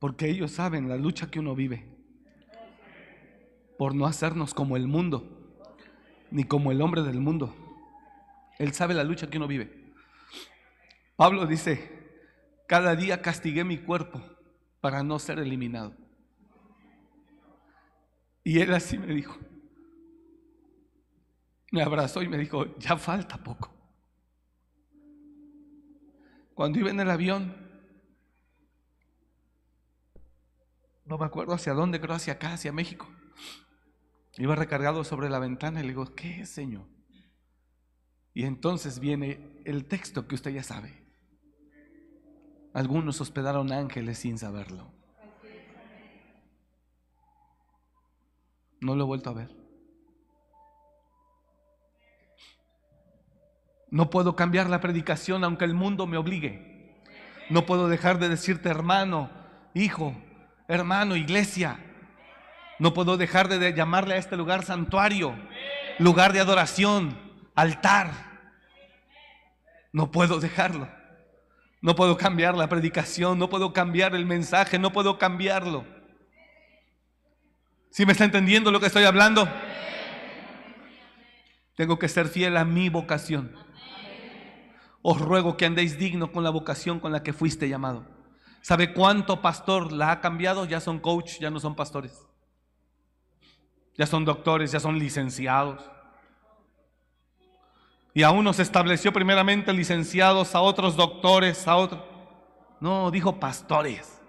[0.00, 1.86] Porque ellos saben la lucha que uno vive
[3.78, 5.56] por no hacernos como el mundo,
[6.30, 7.54] ni como el hombre del mundo.
[8.58, 9.94] Él sabe la lucha que uno vive.
[11.16, 11.90] Pablo dice,
[12.66, 14.22] cada día castigué mi cuerpo
[14.80, 15.94] para no ser eliminado.
[18.44, 19.38] Y él así me dijo,
[21.72, 23.74] me abrazó y me dijo, ya falta poco.
[26.54, 27.69] Cuando iba en el avión,
[31.10, 33.08] no me acuerdo hacia dónde, creo hacia acá, hacia México.
[34.38, 36.86] Iba recargado sobre la ventana y le digo, ¿qué Señor?
[38.32, 41.04] Y entonces viene el texto que usted ya sabe.
[42.72, 44.92] Algunos hospedaron ángeles sin saberlo.
[48.80, 49.50] No lo he vuelto a ver.
[53.90, 57.02] No puedo cambiar la predicación aunque el mundo me obligue.
[57.50, 59.28] No puedo dejar de decirte hermano,
[59.74, 60.14] hijo,
[60.70, 61.78] hermano, iglesia.
[62.78, 65.34] No puedo dejar de llamarle a este lugar santuario,
[65.98, 67.18] lugar de adoración,
[67.54, 68.10] altar.
[69.92, 70.88] No puedo dejarlo.
[71.82, 75.84] No puedo cambiar la predicación, no puedo cambiar el mensaje, no puedo cambiarlo.
[77.90, 79.48] ¿Sí me está entendiendo lo que estoy hablando?
[81.74, 83.52] Tengo que ser fiel a mi vocación.
[85.02, 88.19] Os ruego que andéis digno con la vocación con la que fuiste llamado.
[88.62, 90.66] ¿Sabe cuánto pastor la ha cambiado?
[90.66, 92.26] Ya son coach, ya no son pastores.
[93.96, 95.82] Ya son doctores, ya son licenciados.
[98.12, 102.02] Y a unos estableció primeramente licenciados, a otros doctores, a otros.
[102.80, 104.20] No, dijo pastores.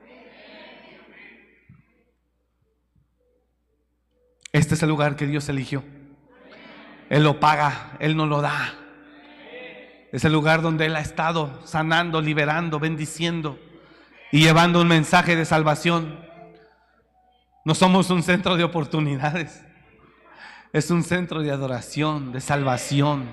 [4.53, 5.83] Este es el lugar que Dios eligió.
[7.09, 8.73] Él lo paga, Él no lo da.
[10.11, 13.57] Es el lugar donde Él ha estado sanando, liberando, bendiciendo
[14.31, 16.19] y llevando un mensaje de salvación.
[17.65, 19.63] No somos un centro de oportunidades,
[20.73, 23.29] es un centro de adoración, de salvación,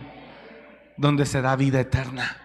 [0.96, 2.36] donde se da vida eterna.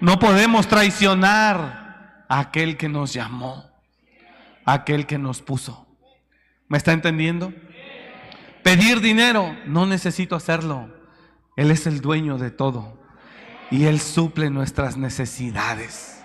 [0.00, 3.70] No podemos traicionar a aquel que nos llamó,
[4.64, 5.86] a aquel que nos puso.
[6.68, 7.52] ¿Me está entendiendo?
[8.62, 10.90] Pedir dinero, no necesito hacerlo.
[11.56, 12.98] Él es el dueño de todo
[13.70, 16.15] y Él suple nuestras necesidades.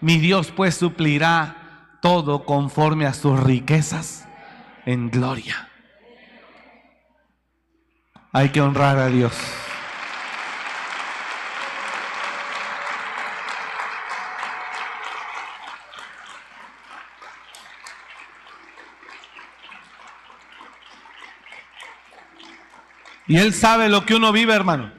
[0.00, 4.26] Mi Dios pues suplirá todo conforme a sus riquezas
[4.86, 5.68] en gloria.
[8.32, 9.34] Hay que honrar a Dios.
[23.26, 24.92] Y Él sabe lo que uno vive, hermano,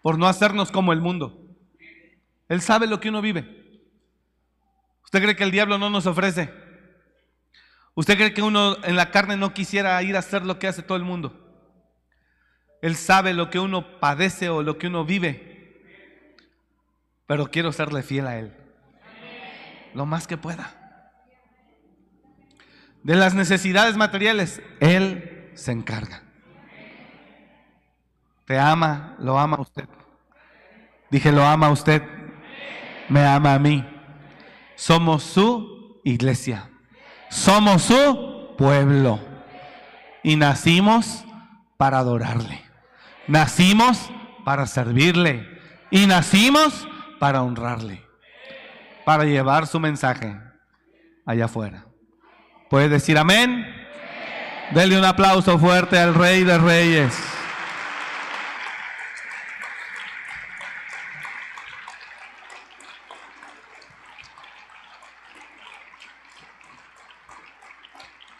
[0.00, 1.38] por no hacernos como el mundo.
[2.48, 3.61] Él sabe lo que uno vive.
[5.12, 6.50] ¿Usted cree que el diablo no nos ofrece?
[7.94, 10.82] ¿Usted cree que uno en la carne no quisiera ir a hacer lo que hace
[10.82, 11.38] todo el mundo?
[12.80, 15.84] Él sabe lo que uno padece o lo que uno vive.
[17.26, 18.56] Pero quiero serle fiel a Él.
[19.92, 21.10] Lo más que pueda.
[23.02, 26.22] De las necesidades materiales, Él se encarga.
[28.46, 29.84] Te ama, lo ama usted.
[31.10, 32.02] Dije, lo ama usted.
[33.10, 33.91] Me ama a mí.
[34.74, 36.70] Somos su iglesia.
[37.30, 39.20] Somos su pueblo.
[40.22, 41.24] Y nacimos
[41.76, 42.62] para adorarle.
[43.26, 44.10] Nacimos
[44.44, 45.48] para servirle.
[45.90, 48.04] Y nacimos para honrarle.
[49.04, 50.38] Para llevar su mensaje
[51.26, 51.86] allá afuera.
[52.70, 53.66] ¿Puede decir amén?
[54.72, 57.14] Dele un aplauso fuerte al Rey de Reyes.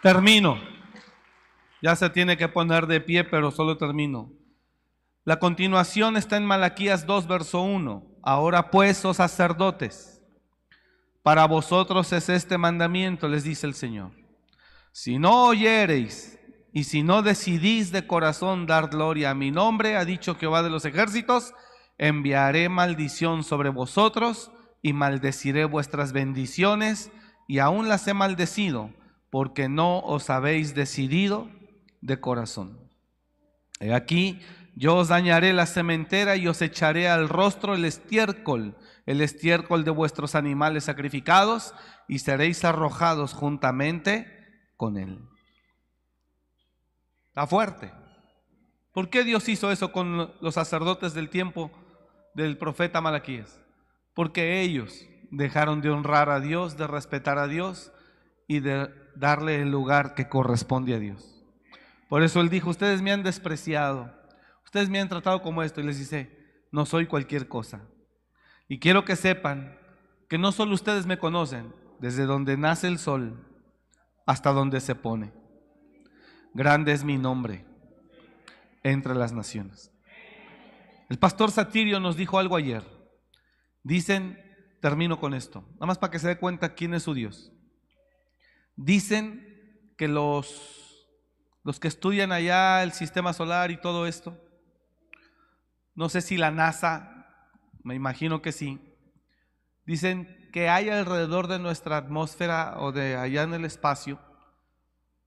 [0.03, 0.59] Termino.
[1.80, 4.32] Ya se tiene que poner de pie, pero solo termino.
[5.24, 8.05] La continuación está en Malaquías 2, verso 1.
[8.24, 10.20] Ahora pues, oh sacerdotes,
[11.22, 14.11] para vosotros es este mandamiento, les dice el Señor.
[14.90, 16.36] Si no oyereis
[16.72, 20.70] y si no decidís de corazón dar gloria a mi nombre, ha dicho Jehová de
[20.70, 21.55] los ejércitos,
[21.96, 24.50] enviaré maldición sobre vosotros
[24.82, 27.12] y maldeciré vuestras bendiciones
[27.46, 28.90] y aún las he maldecido
[29.33, 31.49] porque no os habéis decidido
[32.03, 32.78] de corazón.
[33.80, 34.43] He aquí,
[34.76, 38.76] yo os dañaré la cementera y os echaré al rostro el estiércol,
[39.07, 41.74] el estiércol de vuestros animales sacrificados,
[42.09, 44.26] y seréis arrojados juntamente
[44.76, 45.18] con él.
[47.28, 47.91] Está fuerte.
[48.93, 51.70] ¿Por qué Dios hizo eso con los sacerdotes del tiempo
[52.35, 53.62] del profeta Malaquías?
[54.12, 57.93] Porque ellos dejaron de honrar a Dios, de respetar a Dios
[58.47, 61.44] y de darle el lugar que corresponde a Dios.
[62.08, 64.12] Por eso él dijo, ustedes me han despreciado,
[64.64, 66.38] ustedes me han tratado como esto y les dice,
[66.70, 67.82] no soy cualquier cosa.
[68.68, 69.78] Y quiero que sepan
[70.28, 73.46] que no solo ustedes me conocen, desde donde nace el sol
[74.26, 75.32] hasta donde se pone.
[76.54, 77.64] Grande es mi nombre
[78.82, 79.92] entre las naciones.
[81.08, 82.82] El pastor Satirio nos dijo algo ayer.
[83.82, 84.38] Dicen,
[84.80, 87.51] termino con esto, nada más para que se dé cuenta quién es su Dios.
[88.77, 91.09] Dicen que los,
[91.64, 94.39] los que estudian allá el sistema solar y todo esto,
[95.95, 97.27] no sé si la NASA,
[97.83, 98.81] me imagino que sí,
[99.85, 104.18] dicen que hay alrededor de nuestra atmósfera o de allá en el espacio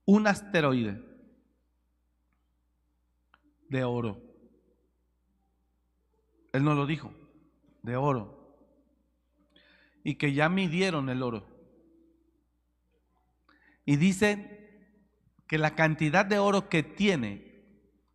[0.06, 1.02] un asteroide
[3.70, 4.22] de oro.
[6.54, 7.12] Él no lo dijo,
[7.82, 8.56] de oro.
[10.04, 11.55] Y que ya midieron el oro.
[13.86, 14.55] Y dicen
[15.47, 17.63] que la cantidad de oro que tiene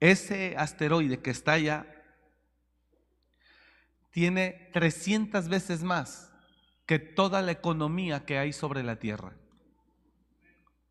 [0.00, 1.86] ese asteroide que está allá
[4.10, 6.32] tiene 300 veces más
[6.86, 9.36] que toda la economía que hay sobre la tierra.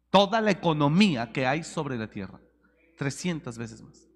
[0.09, 2.39] Toda la economía que hay sobre la tierra.
[2.97, 4.07] 300 veces más.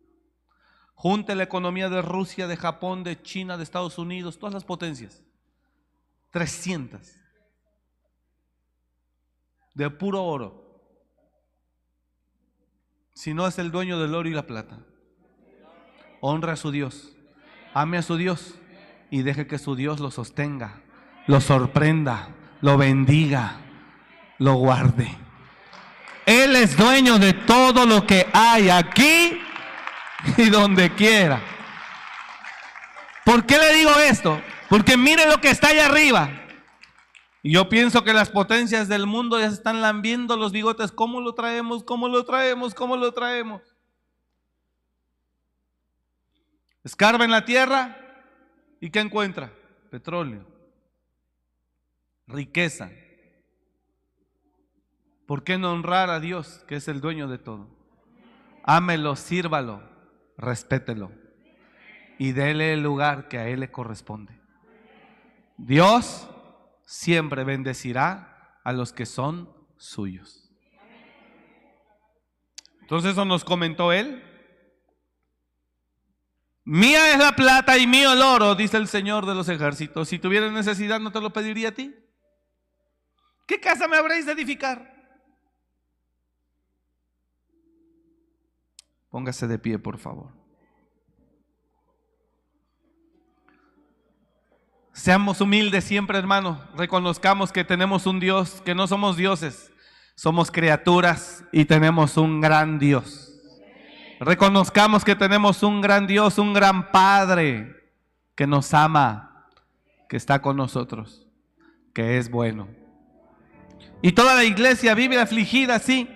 [0.96, 5.22] Junte la economía de Rusia, de Japón, de China, de Estados Unidos, todas las potencias.
[6.32, 7.23] 300.
[9.74, 10.64] De puro oro.
[13.14, 14.80] Si no es el dueño del oro y la plata.
[16.22, 17.14] Honra a su Dios.
[17.74, 18.56] Ame a su Dios
[19.10, 20.82] y deje que su Dios lo sostenga,
[21.28, 22.30] lo sorprenda,
[22.62, 23.58] lo bendiga,
[24.40, 25.16] lo guarde.
[26.26, 29.40] Él es dueño de todo lo que hay aquí
[30.38, 31.42] y donde quiera.
[33.26, 34.42] ¿Por qué le digo esto?
[34.70, 36.30] Porque mire lo que está allá arriba.
[37.44, 40.92] Y yo pienso que las potencias del mundo ya se están lambiendo los bigotes.
[40.92, 41.84] ¿Cómo lo traemos?
[41.84, 42.74] ¿Cómo lo traemos?
[42.74, 43.62] ¿Cómo lo traemos?
[46.84, 48.00] Escarba en la tierra
[48.84, 49.50] ¿Y qué encuentra?
[49.90, 50.46] Petróleo,
[52.28, 52.92] riqueza.
[55.26, 57.70] ¿Por qué no honrar a Dios, que es el dueño de todo?
[58.62, 59.82] Ámelo, sírvalo,
[60.38, 61.14] respételo
[62.20, 64.38] y déle el lugar que a Él le corresponde.
[65.56, 66.28] Dios
[66.94, 70.52] siempre bendecirá a los que son suyos.
[72.82, 74.24] Entonces eso nos comentó Él.
[76.66, 80.08] Mía es la plata y mío el oro, dice el Señor de los ejércitos.
[80.08, 81.96] Si tuviera necesidad, ¿no te lo pediría a ti?
[83.48, 84.94] ¿Qué casa me habréis de edificar?
[89.10, 90.43] Póngase de pie, por favor.
[95.04, 96.62] Seamos humildes siempre, hermano.
[96.78, 99.70] Reconozcamos que tenemos un Dios, que no somos dioses,
[100.16, 103.34] somos criaturas y tenemos un gran Dios.
[104.22, 107.76] Reconozcamos que tenemos un gran Dios, un gran Padre
[108.34, 109.50] que nos ama,
[110.08, 111.28] que está con nosotros,
[111.94, 112.70] que es bueno.
[114.02, 116.08] Y toda la iglesia vive afligida, sí,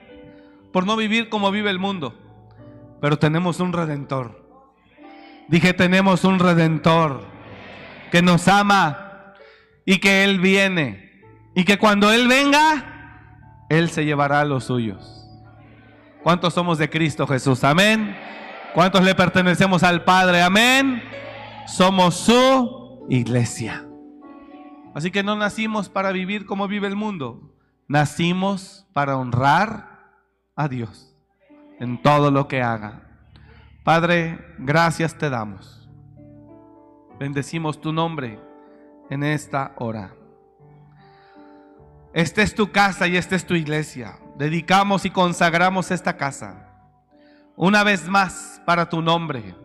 [0.72, 2.18] por no vivir como vive el mundo.
[3.02, 4.48] Pero tenemos un redentor.
[5.50, 7.36] Dije, tenemos un redentor
[8.12, 9.34] que nos ama
[9.86, 11.22] y que Él viene.
[11.56, 15.26] Y que cuando Él venga, Él se llevará a los suyos.
[16.24, 17.64] ¿Cuántos somos de Cristo Jesús?
[17.64, 18.16] Amén.
[18.74, 20.42] ¿Cuántos le pertenecemos al Padre?
[20.42, 21.02] Amén.
[21.66, 23.86] Somos su iglesia.
[24.94, 27.56] Así que no nacimos para vivir como vive el mundo.
[27.88, 30.00] Nacimos para honrar
[30.56, 31.16] a Dios
[31.80, 33.04] en todo lo que haga.
[33.84, 35.77] Padre, gracias te damos.
[37.20, 38.40] Bendecimos tu nombre
[39.10, 40.14] en esta hora.
[42.14, 46.64] Esta es tu casa y esta es tu iglesia dedicamos y consagramos esta casa
[47.56, 49.56] una vez más para tu nombre.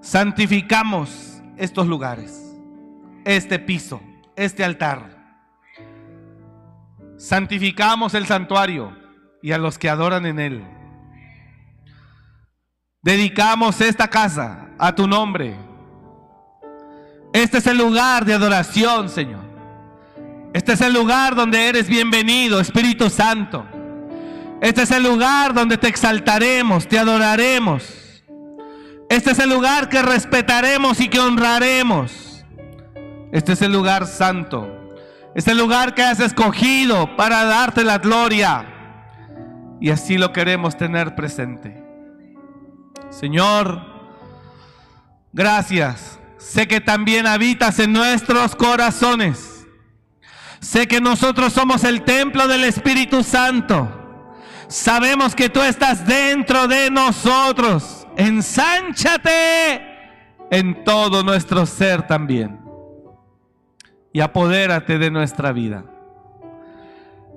[0.00, 2.56] Santificamos estos lugares,
[3.24, 4.02] este piso,
[4.34, 5.22] este altar.
[7.16, 8.96] Santificamos el santuario
[9.40, 10.64] y a los que adoran en él.
[13.00, 15.56] Dedicamos esta casa a tu nombre.
[17.34, 19.42] Este es el lugar de adoración, Señor.
[20.52, 23.66] Este es el lugar donde eres bienvenido, Espíritu Santo.
[24.60, 28.22] Este es el lugar donde te exaltaremos, te adoraremos.
[29.10, 32.44] Este es el lugar que respetaremos y que honraremos.
[33.32, 34.68] Este es el lugar santo.
[35.34, 38.64] Este es el lugar que has escogido para darte la gloria.
[39.80, 41.84] Y así lo queremos tener presente.
[43.10, 43.82] Señor,
[45.32, 46.20] gracias.
[46.44, 49.66] Sé que también habitas en nuestros corazones.
[50.60, 54.30] Sé que nosotros somos el templo del Espíritu Santo.
[54.68, 58.06] Sabemos que tú estás dentro de nosotros.
[58.18, 59.82] Ensánchate
[60.50, 62.60] en todo nuestro ser también.
[64.12, 65.84] Y apodérate de nuestra vida.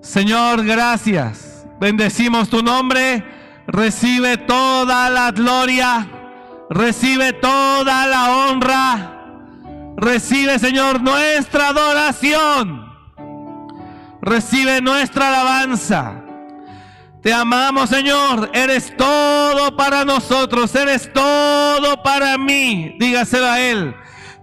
[0.01, 1.66] Señor, gracias.
[1.80, 3.24] Bendecimos tu nombre.
[3.68, 6.16] Recibe toda la gloria.
[6.70, 9.13] Recibe toda la honra.
[9.95, 12.88] Recibe, Señor, nuestra adoración.
[14.22, 16.24] Recibe nuestra alabanza.
[17.22, 18.51] Te amamos, Señor.
[18.53, 20.74] Eres todo para nosotros.
[20.76, 22.95] Eres todo para mí.
[22.99, 23.95] Dígaselo a Él.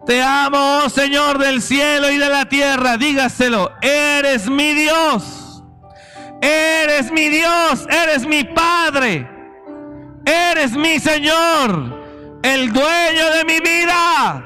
[0.06, 2.96] Te amo, oh Señor del cielo y de la tierra.
[2.96, 3.72] Dígaselo.
[3.80, 5.62] Eres mi Dios.
[6.40, 7.86] Eres mi Dios.
[7.88, 9.28] Eres mi Padre.
[10.26, 11.93] Eres mi Señor.
[12.45, 14.45] El dueño de mi vida.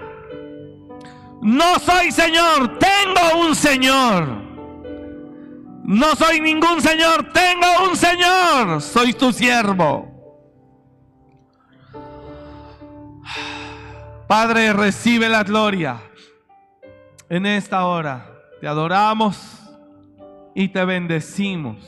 [1.43, 2.79] No soy Señor.
[2.79, 4.49] Tengo un Señor.
[5.89, 8.83] No soy ningún Señor, tengo un Señor.
[8.83, 10.07] Soy tu siervo.
[14.29, 15.99] Padre, recibe la gloria.
[17.31, 18.31] En esta hora
[18.61, 19.39] te adoramos
[20.55, 21.79] y te bendecimos.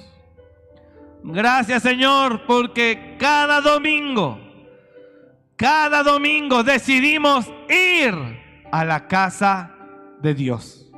[1.22, 4.38] Gracias Señor porque cada domingo,
[5.60, 8.14] cada domingo decidimos ir
[8.72, 9.70] a la casa
[10.22, 10.90] de Dios.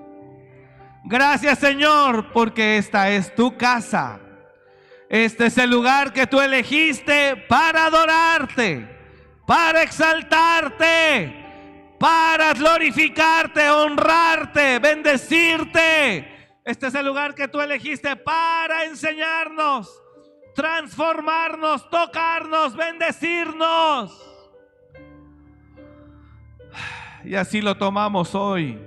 [1.03, 4.21] Gracias Señor, porque esta es tu casa.
[5.09, 8.89] Este es el lugar que tú elegiste para adorarte,
[9.49, 11.35] para exaltarte,
[11.99, 16.53] para glorificarte, honrarte, bendecirte.
[16.65, 19.91] Este es el lugar que tú elegiste para enseñarnos,
[20.55, 24.32] transformarnos, tocarnos, bendecirnos.
[27.25, 28.81] Y así lo tomamos hoy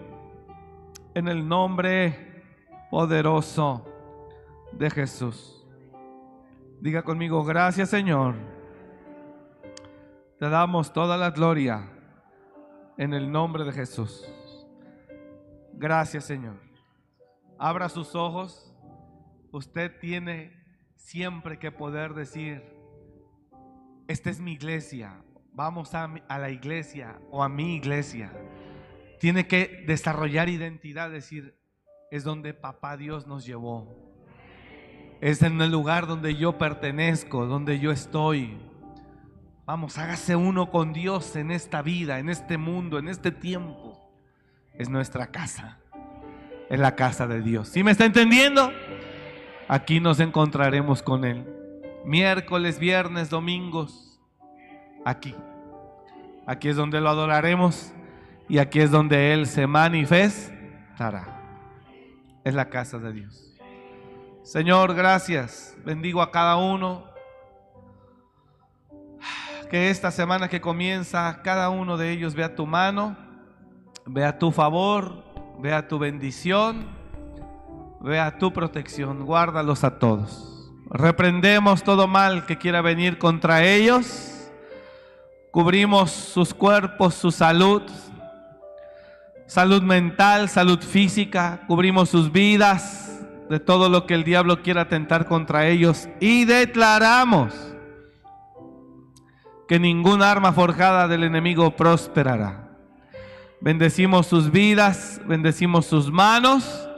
[1.13, 2.43] en el nombre
[2.91, 3.85] poderoso
[4.73, 5.65] de Jesús.
[6.81, 8.35] Diga conmigo, gracias Señor.
[10.37, 11.89] Te damos toda la gloria
[12.97, 14.27] en el nombre de Jesús.
[15.73, 16.59] Gracias Señor.
[17.57, 18.73] Abra sus ojos.
[19.53, 20.61] Usted tiene
[20.97, 22.61] siempre que poder decir,
[24.09, 25.21] esta es mi iglesia.
[25.55, 28.31] Vamos a, a la iglesia o a mi iglesia
[29.19, 31.57] tiene que desarrollar identidad, decir,
[32.11, 33.87] es donde papá Dios nos llevó.
[35.21, 38.57] Es en el lugar donde yo pertenezco, donde yo estoy.
[39.65, 43.99] Vamos, hágase uno con Dios en esta vida, en este mundo, en este tiempo.
[44.73, 45.79] Es nuestra casa.
[46.69, 47.69] Es la casa de Dios.
[47.69, 48.71] ¿Sí me está entendiendo?
[49.67, 51.47] Aquí nos encontraremos con Él.
[52.05, 54.04] Miércoles, viernes, domingos.
[55.05, 55.35] Aquí.
[56.47, 57.93] Aquí es donde lo adoraremos
[58.49, 61.41] y aquí es donde Él se manifestará.
[62.43, 63.55] Es la casa de Dios.
[64.43, 65.75] Señor, gracias.
[65.85, 67.05] Bendigo a cada uno.
[69.69, 73.17] Que esta semana que comienza, cada uno de ellos vea tu mano,
[74.05, 75.23] vea tu favor,
[75.59, 76.87] vea tu bendición,
[78.01, 79.25] vea tu protección.
[79.25, 80.71] Guárdalos a todos.
[80.91, 84.34] Reprendemos todo mal que quiera venir contra ellos.
[85.55, 87.81] Cubrimos sus cuerpos, su salud,
[89.45, 95.27] salud mental, salud física, cubrimos sus vidas de todo lo que el diablo quiera atentar
[95.27, 97.53] contra ellos y declaramos
[99.69, 102.67] que ningún arma forjada del enemigo prosperará.
[103.61, 106.89] Bendecimos sus vidas, bendecimos sus manos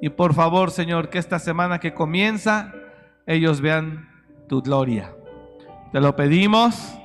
[0.00, 2.72] y por favor, Señor, que esta semana que comienza
[3.26, 4.08] ellos vean
[4.48, 5.12] tu gloria.
[5.90, 6.96] Te lo pedimos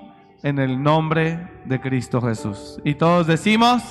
[0.44, 2.80] en el nombre de Cristo Jesús.
[2.84, 3.84] Y todos decimos,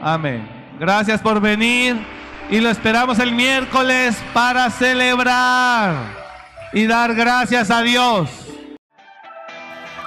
[0.00, 0.48] Amén.
[0.78, 1.96] Gracias por venir
[2.50, 5.96] y lo esperamos el miércoles para celebrar
[6.72, 8.30] y dar gracias a Dios.